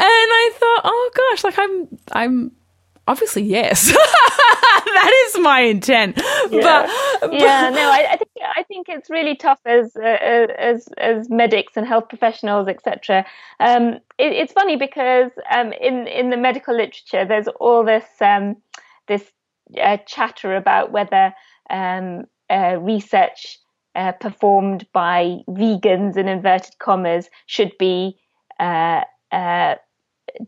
[0.00, 2.52] I thought, oh gosh, like I'm, I'm
[3.06, 3.86] obviously yes.
[3.92, 6.16] that is my intent.
[6.50, 6.88] Yeah,
[7.20, 11.28] but, yeah no, I, I, think I think it's really tough as uh, as as
[11.30, 13.26] medics and health professionals, etc.
[13.60, 18.56] Um, it, it's funny because um, in in the medical literature, there's all this um,
[19.08, 19.24] this
[19.80, 21.34] uh, chatter about whether
[21.70, 23.58] um, uh, research
[23.94, 28.16] uh, performed by vegans in inverted commas should be
[28.60, 29.74] uh, uh,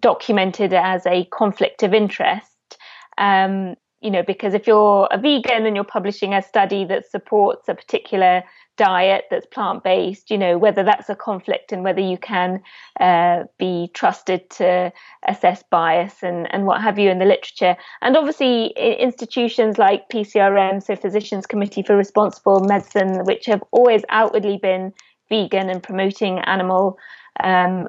[0.00, 2.78] documented as a conflict of interest.
[3.16, 7.68] Um, you know, because if you're a vegan and you're publishing a study that supports
[7.68, 8.44] a particular
[8.76, 12.62] diet that's plant based, you know, whether that's a conflict and whether you can
[13.00, 14.92] uh, be trusted to
[15.26, 17.76] assess bias and, and what have you in the literature.
[18.00, 24.58] And obviously, institutions like PCRM, so Physicians Committee for Responsible Medicine, which have always outwardly
[24.58, 24.92] been
[25.28, 26.98] vegan and promoting animal
[27.40, 27.88] um,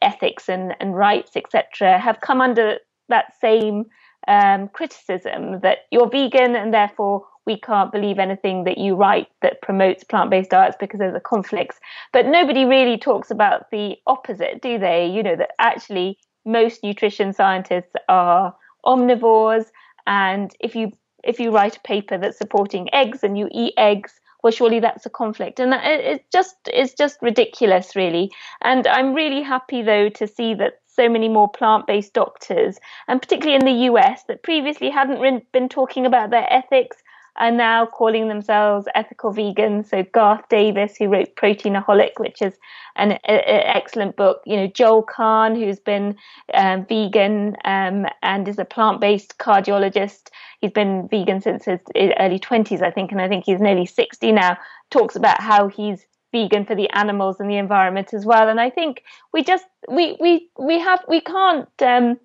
[0.00, 2.78] ethics and, and rights, etc., have come under
[3.08, 3.84] that same
[4.28, 9.62] um, criticism that you're vegan and therefore we can't believe anything that you write that
[9.62, 11.78] promotes plant-based diets because there's a conflicts.
[12.12, 15.06] But nobody really talks about the opposite, do they?
[15.06, 18.54] You know that actually most nutrition scientists are
[18.84, 19.66] omnivores,
[20.06, 20.92] and if you
[21.22, 25.04] if you write a paper that's supporting eggs and you eat eggs, well, surely that's
[25.04, 28.30] a conflict, and it just it's just ridiculous, really.
[28.62, 32.78] And I'm really happy though to see that so many more plant-based doctors,
[33.08, 36.96] and particularly in the US, that previously hadn't been talking about their ethics
[37.36, 39.88] are now calling themselves ethical vegans.
[39.88, 42.54] So Garth Davis, who wrote Proteinaholic, which is
[42.96, 44.42] an a, a excellent book.
[44.44, 46.16] You know Joel Kahn, who's been
[46.54, 50.28] um, vegan um, and is a plant-based cardiologist.
[50.60, 54.32] He's been vegan since his early twenties, I think, and I think he's nearly sixty
[54.32, 54.58] now.
[54.90, 58.48] Talks about how he's vegan for the animals and the environment as well.
[58.48, 59.02] And I think
[59.32, 62.18] we just we we we have we can't um,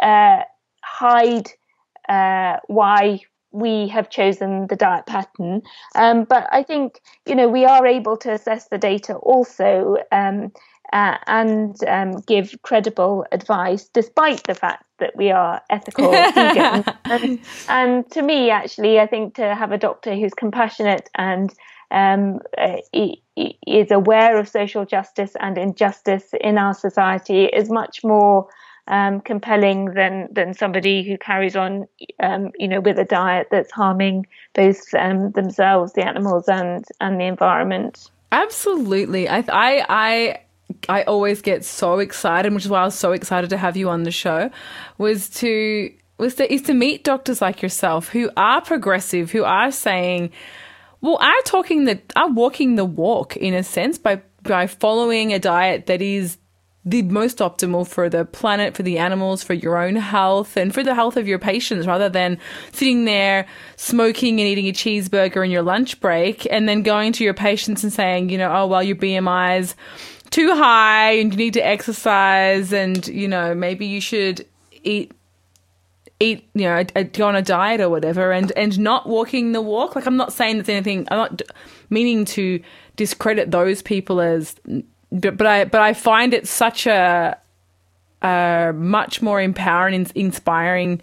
[0.00, 0.42] uh,
[0.82, 1.50] hide
[2.08, 3.20] uh, why
[3.52, 5.62] we have chosen the diet pattern.
[5.94, 10.52] Um, but I think, you know, we are able to assess the data also um,
[10.92, 16.84] uh, and um, give credible advice despite the fact that we are ethical vegan.
[17.04, 21.52] And, and, to me, actually, I think to have a doctor who's compassionate and
[21.92, 22.78] um, uh,
[23.66, 28.48] is aware of social justice and injustice in our society is much more
[28.88, 31.86] um, compelling than than somebody who carries on,
[32.20, 37.20] um, you know, with a diet that's harming both um, themselves, the animals, and and
[37.20, 38.10] the environment.
[38.32, 40.38] Absolutely, I I I.
[40.88, 43.90] I always get so excited, which is why I was so excited to have you
[43.90, 44.50] on the show.
[44.96, 49.70] Was to was to is to meet doctors like yourself who are progressive, who are
[49.70, 50.30] saying,
[51.02, 55.38] well, are talking the are walking the walk in a sense by by following a
[55.38, 56.38] diet that is
[56.84, 60.82] the most optimal for the planet, for the animals, for your own health, and for
[60.82, 62.38] the health of your patients, rather than
[62.72, 63.46] sitting there
[63.76, 67.84] smoking and eating a cheeseburger in your lunch break and then going to your patients
[67.84, 69.76] and saying, you know, oh, well, your BMI's
[70.30, 74.44] too high and you need to exercise and, you know, maybe you should
[74.82, 75.12] eat
[76.20, 79.96] eat you know go on a diet or whatever and and not walking the walk
[79.96, 81.42] like i'm not saying there's anything i'm not
[81.90, 82.62] meaning to
[82.96, 84.54] discredit those people as
[85.12, 87.38] but, but I but I find it such a
[88.22, 91.00] a much more empowering inspiring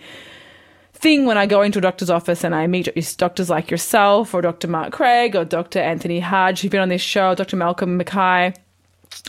[0.93, 4.41] thing when I go into a doctor's office and I meet doctors like yourself or
[4.41, 4.67] Dr.
[4.67, 5.79] Mark Craig or Dr.
[5.79, 7.55] Anthony Hodge who've been on this show, Dr.
[7.55, 8.53] Malcolm Mackay,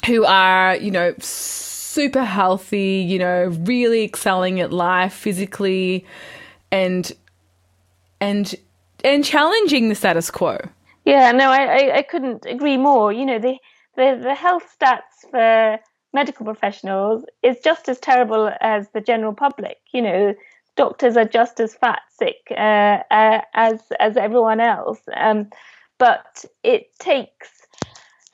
[0.07, 1.15] who are, you know,
[1.91, 6.05] super healthy, you know, really excelling at life physically
[6.71, 7.13] and
[8.21, 8.55] and
[9.05, 10.59] and challenging the status quo.
[11.05, 13.13] Yeah, no, I, I, couldn't agree more.
[13.13, 13.59] You know, the
[13.97, 15.79] the, the health stats for
[16.13, 19.79] medical professionals is just as terrible as the general public.
[19.93, 20.35] You know,
[20.77, 25.01] doctors are just as fat sick uh, uh, as as everyone else.
[25.17, 25.51] Um,
[25.99, 27.60] but it takes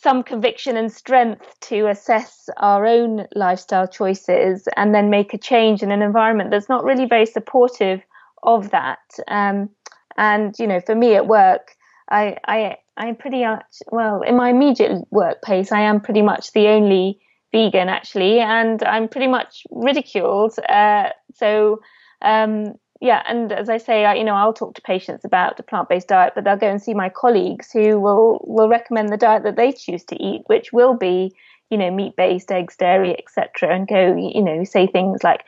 [0.06, 5.82] some conviction and strength to assess our own lifestyle choices and then make a change
[5.82, 8.00] in an environment that's not really very supportive
[8.44, 9.00] of that.
[9.26, 9.68] Um,
[10.16, 11.72] and you know, for me at work,
[12.08, 15.72] I I I'm pretty much well in my immediate workplace.
[15.72, 17.18] I am pretty much the only
[17.50, 20.56] vegan actually, and I'm pretty much ridiculed.
[20.68, 21.80] Uh, so
[22.22, 25.62] um, yeah, and as I say, I, you know, I'll talk to patients about the
[25.62, 29.42] plant-based diet, but they'll go and see my colleagues who will will recommend the diet
[29.42, 31.34] that they choose to eat, which will be
[31.70, 35.44] you know, meat based, eggs, dairy, etc., and go, you know, say things like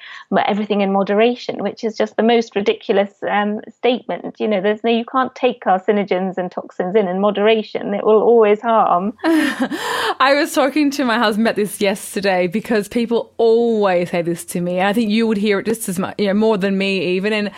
[0.47, 4.37] everything in moderation, which is just the most ridiculous um, statement.
[4.41, 7.95] You know, there's no, you can't take carcinogens and toxins in in moderation.
[7.95, 9.17] It will always harm.
[9.25, 14.61] I was talking to my husband about this yesterday because people always say this to
[14.61, 14.81] me.
[14.81, 17.33] I think you would hear it just as much, you know, more than me even.
[17.33, 17.51] And,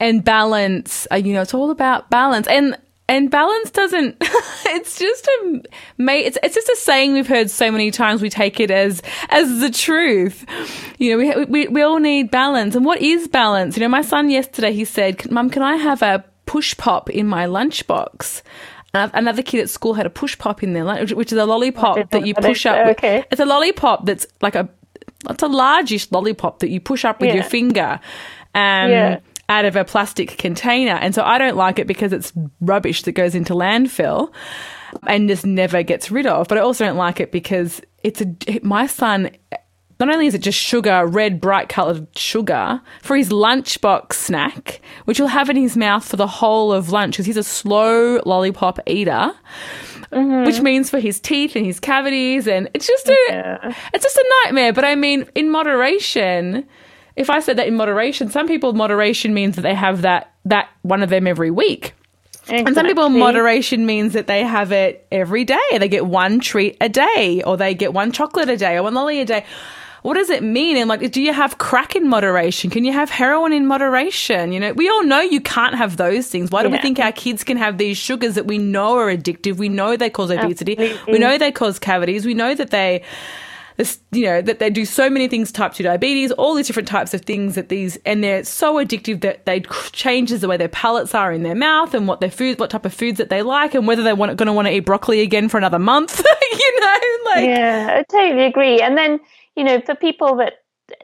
[0.00, 2.48] and balance, uh, you know, it's all about balance.
[2.48, 2.76] And
[3.08, 4.16] and balance doesn't
[4.66, 5.62] it's just a
[5.96, 9.02] mate it's, it's just a saying we've heard so many times we take it as
[9.30, 10.44] as the truth
[10.98, 14.02] you know we, we we all need balance and what is balance you know my
[14.02, 18.42] son yesterday he said mum can i have a push pop in my lunchbox
[18.94, 22.10] Another kid at school had a push pop in their lunch, which is a lollipop
[22.10, 22.86] that you push up.
[22.88, 23.22] Okay.
[23.30, 24.68] It's a lollipop that's like a,
[25.28, 27.34] it's a largish lollipop that you push up with yeah.
[27.36, 28.00] your finger.
[28.54, 30.92] Um, yeah out of a plastic container.
[30.92, 34.32] And so I don't like it because it's rubbish that goes into landfill
[35.06, 36.48] and just never gets rid of.
[36.48, 39.30] But I also don't like it because it's a, my son,
[39.98, 45.16] not only is it just sugar, red, bright coloured sugar, for his lunchbox snack, which
[45.16, 48.78] he'll have in his mouth for the whole of lunch because he's a slow lollipop
[48.86, 49.32] eater.
[50.12, 50.46] Mm-hmm.
[50.46, 53.74] Which means for his teeth and his cavities, and it's just a, yeah.
[53.92, 54.72] it's just a nightmare.
[54.72, 56.66] But I mean, in moderation,
[57.18, 60.68] if I said that in moderation, some people moderation means that they have that that
[60.82, 61.94] one of them every week.
[62.42, 62.66] Exactly.
[62.66, 65.58] And some people moderation means that they have it every day.
[65.78, 68.94] They get one treat a day, or they get one chocolate a day, or one
[68.94, 69.44] lolly a day.
[70.02, 70.76] What does it mean?
[70.76, 72.70] And like, do you have crack in moderation?
[72.70, 74.52] Can you have heroin in moderation?
[74.52, 76.50] You know, we all know you can't have those things.
[76.50, 76.76] Why do yeah.
[76.76, 79.56] we think our kids can have these sugars that we know are addictive?
[79.56, 80.78] We know they cause obesity.
[80.78, 81.12] Absolutely.
[81.12, 82.24] We know they cause cavities.
[82.24, 83.02] We know that they
[84.10, 87.14] you know, that they do so many things, type 2 diabetes, all these different types
[87.14, 89.60] of things that these, and they're so addictive that they
[89.92, 92.84] changes the way their palates are in their mouth and what their food, what type
[92.84, 95.48] of foods that they like and whether they're going to want to eat broccoli again
[95.48, 96.18] for another month,
[96.52, 97.44] you know, like.
[97.46, 98.80] Yeah, I totally agree.
[98.80, 99.20] And then,
[99.54, 100.54] you know, for people that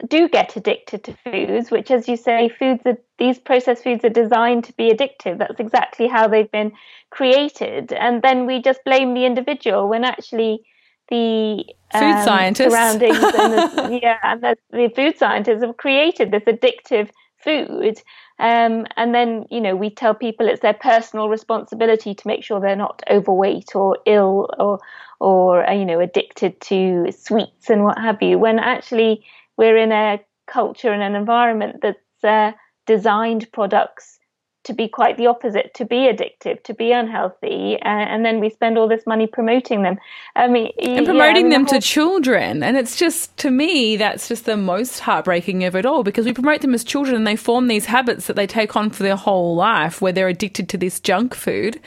[0.07, 4.09] do get addicted to foods, which, as you say, foods are these processed foods are
[4.09, 5.37] designed to be addictive.
[5.37, 6.73] That's exactly how they've been
[7.11, 7.93] created.
[7.93, 10.65] And then we just blame the individual when actually
[11.09, 16.31] the food um, scientists surroundings and the, yeah, and the, the, food scientists have created
[16.31, 18.01] this addictive food.
[18.37, 22.59] Um, and then you know we tell people it's their personal responsibility to make sure
[22.59, 24.79] they're not overweight or ill or
[25.19, 28.37] or uh, you know addicted to sweets and what have you.
[28.37, 29.23] When actually
[29.57, 32.51] we're in a culture and an environment that's uh,
[32.85, 34.19] designed products
[34.65, 38.49] to be quite the opposite, to be addictive, to be unhealthy, uh, and then we
[38.49, 39.97] spend all this money promoting them.
[40.35, 44.27] I mean, and promoting yeah, them whole- to children, and it's just to me that's
[44.27, 47.35] just the most heartbreaking of it all because we promote them as children and they
[47.35, 50.77] form these habits that they take on for their whole life, where they're addicted to
[50.77, 51.79] this junk food,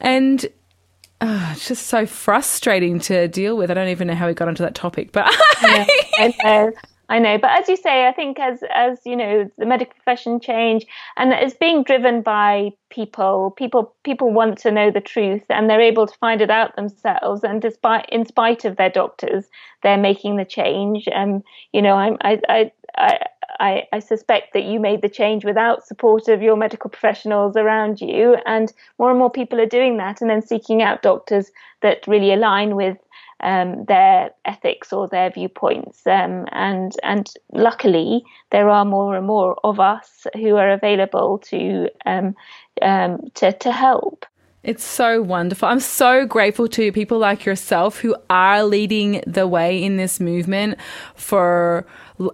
[0.00, 0.46] and.
[1.18, 3.70] Oh, it's just so frustrating to deal with.
[3.70, 5.24] I don't even know how we got onto that topic, but
[5.62, 5.86] yeah,
[6.18, 6.26] I know.
[6.28, 6.72] I know,
[7.08, 10.86] but as you say, I think as as you know, the medical profession change
[11.16, 13.52] and it's being driven by people.
[13.56, 17.44] People people want to know the truth, and they're able to find it out themselves.
[17.44, 19.46] And despite in spite of their doctors,
[19.82, 21.08] they're making the change.
[21.08, 23.18] And um, you know, I'm, I I I.
[23.58, 28.02] I, I suspect that you made the change without support of your medical professionals around
[28.02, 31.50] you, and more and more people are doing that, and then seeking out doctors
[31.80, 32.98] that really align with
[33.40, 36.06] um, their ethics or their viewpoints.
[36.06, 41.88] Um, and and luckily, there are more and more of us who are available to
[42.04, 42.34] um,
[42.82, 44.26] um, to to help.
[44.62, 45.68] It's so wonderful.
[45.68, 50.78] I'm so grateful to people like yourself who are leading the way in this movement
[51.14, 51.86] for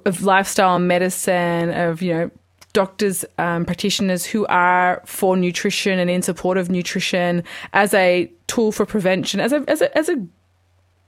[0.07, 2.31] of lifestyle medicine, of you know
[2.73, 7.45] doctors, um, practitioners who are for nutrition and in support of nutrition
[7.75, 10.27] as a tool for prevention, as a as a as a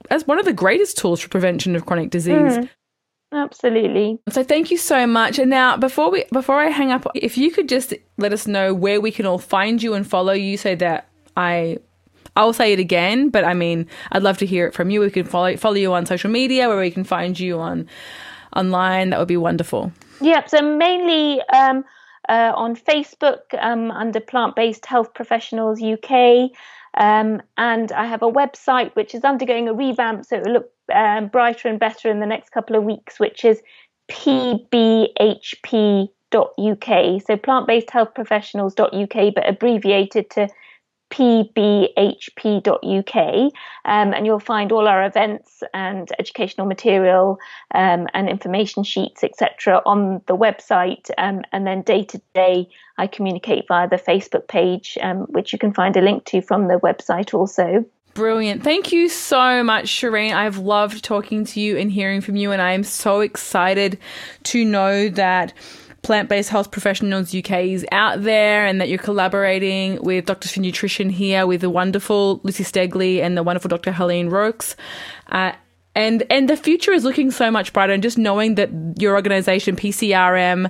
[0.09, 2.57] as one of the greatest tools for prevention of chronic disease.
[2.57, 2.69] Mm.
[3.31, 4.19] Absolutely.
[4.29, 5.39] So thank you so much.
[5.39, 8.73] And now before we before I hang up, if you could just let us know
[8.73, 11.77] where we can all find you and follow you so that I
[12.37, 15.01] I'll say it again, but I mean, I'd love to hear it from you.
[15.01, 17.87] We can follow follow you on social media where we can find you on
[18.55, 19.09] online.
[19.09, 19.91] That would be wonderful.
[20.21, 21.83] Yeah, so mainly um,
[22.29, 26.51] uh, on Facebook um, under Plant Based Health Professionals UK.
[26.97, 30.69] Um, and I have a website which is undergoing a revamp, so it will look
[30.93, 33.61] um, brighter and better in the next couple of weeks, which is
[34.09, 35.11] pbhp.uk.
[37.25, 40.47] So plant based health professionals.uk, but abbreviated to
[41.15, 43.15] pbhp.uk,
[43.85, 47.39] um, and you'll find all our events and educational material
[47.73, 51.09] um, and information sheets, etc., on the website.
[51.17, 55.59] Um, and then day to day, I communicate via the Facebook page, um, which you
[55.59, 57.85] can find a link to from the website also.
[58.13, 58.63] Brilliant.
[58.63, 60.33] Thank you so much, Shireen.
[60.33, 63.97] I've loved talking to you and hearing from you, and I am so excited
[64.43, 65.53] to know that
[66.05, 70.59] Plant Based Health Professionals UK is out there and that you're collaborating with Doctors for
[70.59, 73.91] Nutrition here with the wonderful Lucy Stegley and the wonderful Dr.
[73.91, 74.75] Heleen Roex.
[75.31, 75.53] Uh,
[75.95, 78.69] and and the future is looking so much brighter and just knowing that
[78.99, 80.69] your organization PCRM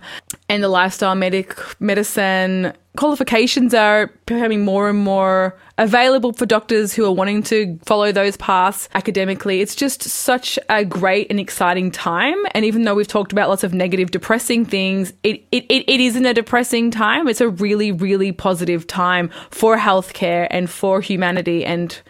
[0.50, 7.06] and the lifestyle medic medicine qualifications are becoming more and more available for doctors who
[7.06, 9.62] are wanting to follow those paths academically.
[9.62, 12.38] It's just such a great and exciting time.
[12.52, 16.00] And even though we've talked about lots of negative, depressing things, it, it, it, it
[16.00, 17.28] isn't a depressing time.
[17.28, 22.02] It's a really, really positive time for healthcare and for humanity and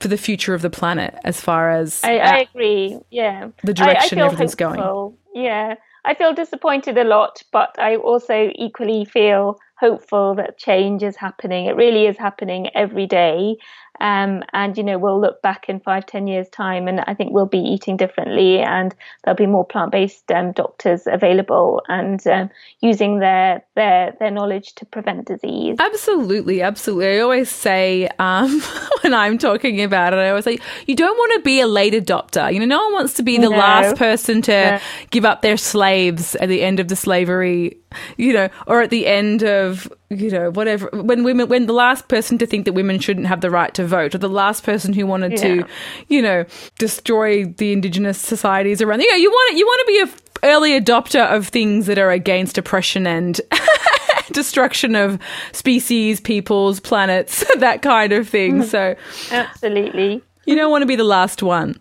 [0.00, 2.98] for the future of the planet as far as I, I agree.
[3.10, 3.48] Yeah.
[3.62, 5.18] The direction I, I everything's hopeful.
[5.32, 5.44] going.
[5.44, 5.74] Yeah.
[6.04, 11.66] I feel disappointed a lot, but I also equally feel hopeful that change is happening.
[11.66, 13.56] It really is happening every day.
[14.00, 17.32] Um, and you know we'll look back in five, ten years time, and I think
[17.32, 23.20] we'll be eating differently, and there'll be more plant-based um, doctors available and um, using
[23.20, 25.76] their their their knowledge to prevent disease.
[25.78, 27.18] Absolutely, absolutely.
[27.18, 28.60] I always say um,
[29.02, 31.94] when I'm talking about it, I always say you don't want to be a late
[31.94, 32.52] adopter.
[32.52, 33.56] You know, no one wants to be the No.
[33.56, 34.80] last person to
[35.10, 37.78] give up their slaves at the end of the slavery.
[38.16, 42.08] You know, or at the end of you know whatever when women when the last
[42.08, 44.92] person to think that women shouldn't have the right to vote or the last person
[44.92, 45.38] who wanted Yeah.
[45.62, 45.66] to
[46.08, 46.44] you know
[46.78, 50.20] destroy the indigenous societies around you know you want you want to be a f-
[50.42, 53.40] early adopter of things that are against oppression and
[54.32, 55.18] destruction of
[55.52, 58.94] species peoples planets that kind of thing so
[59.30, 60.22] Absolutely.
[60.46, 61.78] you don't want to be the last one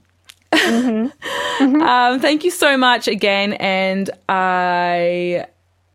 [0.53, 5.45] um, thank you so much again and i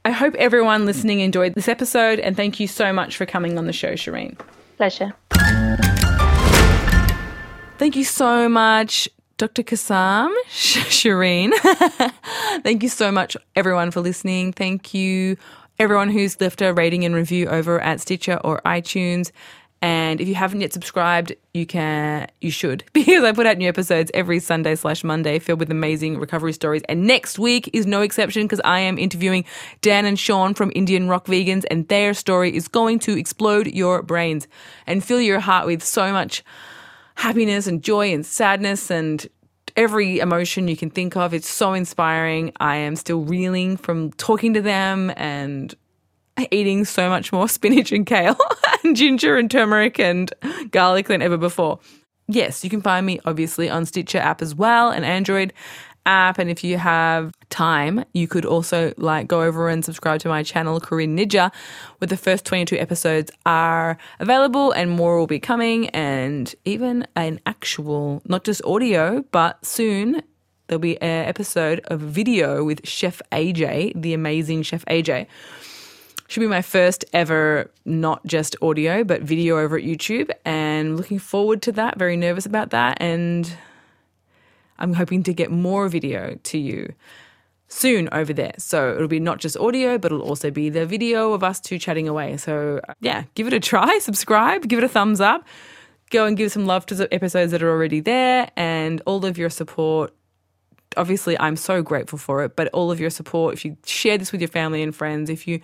[0.05, 3.67] i hope everyone listening enjoyed this episode and thank you so much for coming on
[3.67, 4.37] the show shireen
[4.77, 5.13] Pleasure.
[7.79, 9.63] Thank you so much, Dr.
[9.63, 11.53] Kassam, Sh- Shireen.
[12.65, 14.53] Thank you so much, everyone, for listening.
[14.53, 15.37] Thank you,
[15.79, 19.31] everyone who's left a rating and review over at Stitcher or iTunes.
[19.81, 23.69] And if you haven't yet subscribed, you can, you should, because I put out new
[23.69, 26.83] episodes every Sunday slash Monday filled with amazing recovery stories.
[26.89, 29.45] And next week is no exception because I am interviewing
[29.83, 34.03] Dan and Sean from Indian Rock Vegans, and their story is going to explode your
[34.03, 34.49] brains
[34.89, 36.43] and fill your heart with so much
[37.19, 39.27] happiness and joy and sadness and
[39.77, 41.35] every emotion you can think of.
[41.35, 42.53] It's so inspiring.
[42.61, 45.75] I am still reeling from talking to them and
[46.53, 48.37] eating so much more spinach and kale
[48.85, 50.33] and ginger and turmeric and
[50.71, 51.81] garlic than ever before.
[52.29, 55.53] Yes, you can find me obviously on Stitcher app as well, and Android
[56.07, 56.39] app.
[56.39, 60.43] And if you have time, you could also like go over and subscribe to my
[60.43, 61.53] channel, Corinne Nijjer,
[61.99, 65.89] where the first 22 episodes are available and more will be coming.
[65.91, 70.23] And even an actual, not just audio, but soon
[70.67, 75.27] there'll be an episode of video with Chef AJ, the amazing Chef AJ.
[76.29, 80.31] Should be my first ever, not just audio, but video over at YouTube.
[80.45, 81.99] And looking forward to that.
[81.99, 82.99] Very nervous about that.
[83.01, 83.51] And
[84.79, 86.95] I'm hoping to get more video to you
[87.69, 88.55] soon over there.
[88.59, 91.79] So it'll be not just audio, but it'll also be the video of us two
[91.79, 92.37] chatting away.
[92.39, 95.47] So uh, yeah, give it a try, subscribe, give it a thumbs up,
[96.11, 99.39] go and give some love to the episodes that are already there, and all of
[99.39, 100.15] your support.
[100.97, 104.33] Obviously, I'm so grateful for it, but all of your support, if you share this
[104.33, 105.61] with your family and friends, if you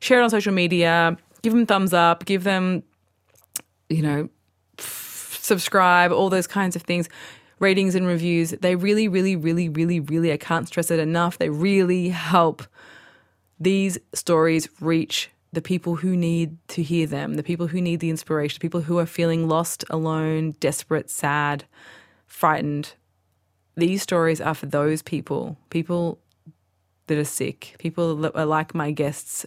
[0.00, 2.82] share it on social media, give them thumbs up, give them,
[3.88, 4.28] you know,
[4.78, 7.08] subscribe, all those kinds of things,
[7.58, 8.50] ratings and reviews.
[8.50, 11.38] They really, really, really, really, really, I can't stress it enough.
[11.38, 12.62] They really help
[13.58, 18.10] these stories reach the people who need to hear them, the people who need the
[18.10, 21.64] inspiration, the people who are feeling lost, alone, desperate, sad,
[22.26, 22.92] frightened.
[23.76, 26.18] These stories are for those people, people
[27.06, 29.46] that are sick, people that are like my guests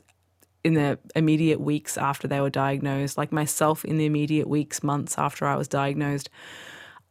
[0.63, 5.17] in the immediate weeks after they were diagnosed, like myself in the immediate weeks, months
[5.17, 6.29] after I was diagnosed.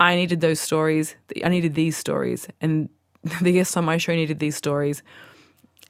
[0.01, 1.17] I needed those stories.
[1.45, 2.49] I needed these stories.
[2.61, 2.89] And
[3.43, 5.03] the guests on my show needed these stories.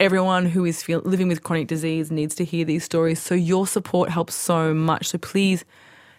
[0.00, 3.20] everyone who is feel, living with chronic disease needs to hear these stories.
[3.20, 5.08] So your support helps so much.
[5.08, 5.64] So please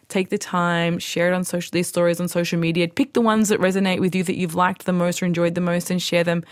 [0.09, 2.87] take the time, share it on social these stories on social media.
[2.87, 5.61] Pick the ones that resonate with you that you've liked the most or enjoyed the
[5.61, 6.43] most, and share them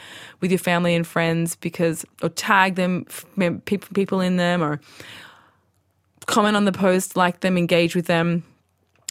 [0.41, 1.55] with your family and friends.
[1.55, 3.05] Because or tag them,
[3.65, 4.79] people people in them, or
[6.27, 8.43] comment on the post, like them, engage with them.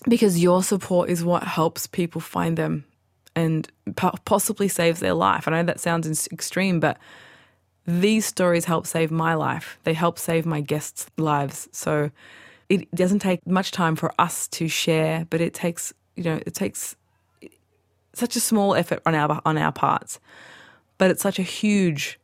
[0.09, 2.85] Because your support is what helps people find them
[3.35, 3.69] and
[4.25, 5.47] possibly saves their life.
[5.47, 6.97] I know that sounds extreme, but
[7.87, 9.79] these stories help save my life.
[9.85, 11.69] They help save my guests' lives.
[11.73, 12.11] So
[12.69, 16.55] it doesn't take much time for us to share, but it takes, you know, it
[16.55, 16.97] takes
[18.13, 20.19] such a small effort on our on our parts.
[20.99, 22.19] But it's such a huge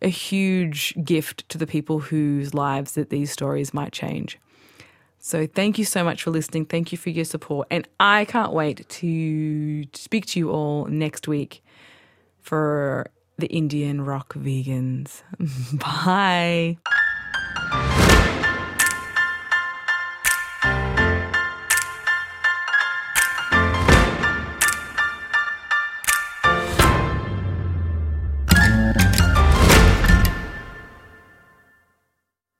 [0.00, 4.38] a huge gift to the people whose lives that these stories might change.
[5.24, 6.66] So thank you so much for listening.
[6.66, 7.68] Thank you for your support.
[7.70, 11.62] And I can't wait to speak to you all next week
[12.40, 13.08] for
[13.38, 15.22] the Indian rock vegans.
[15.78, 16.78] Bye.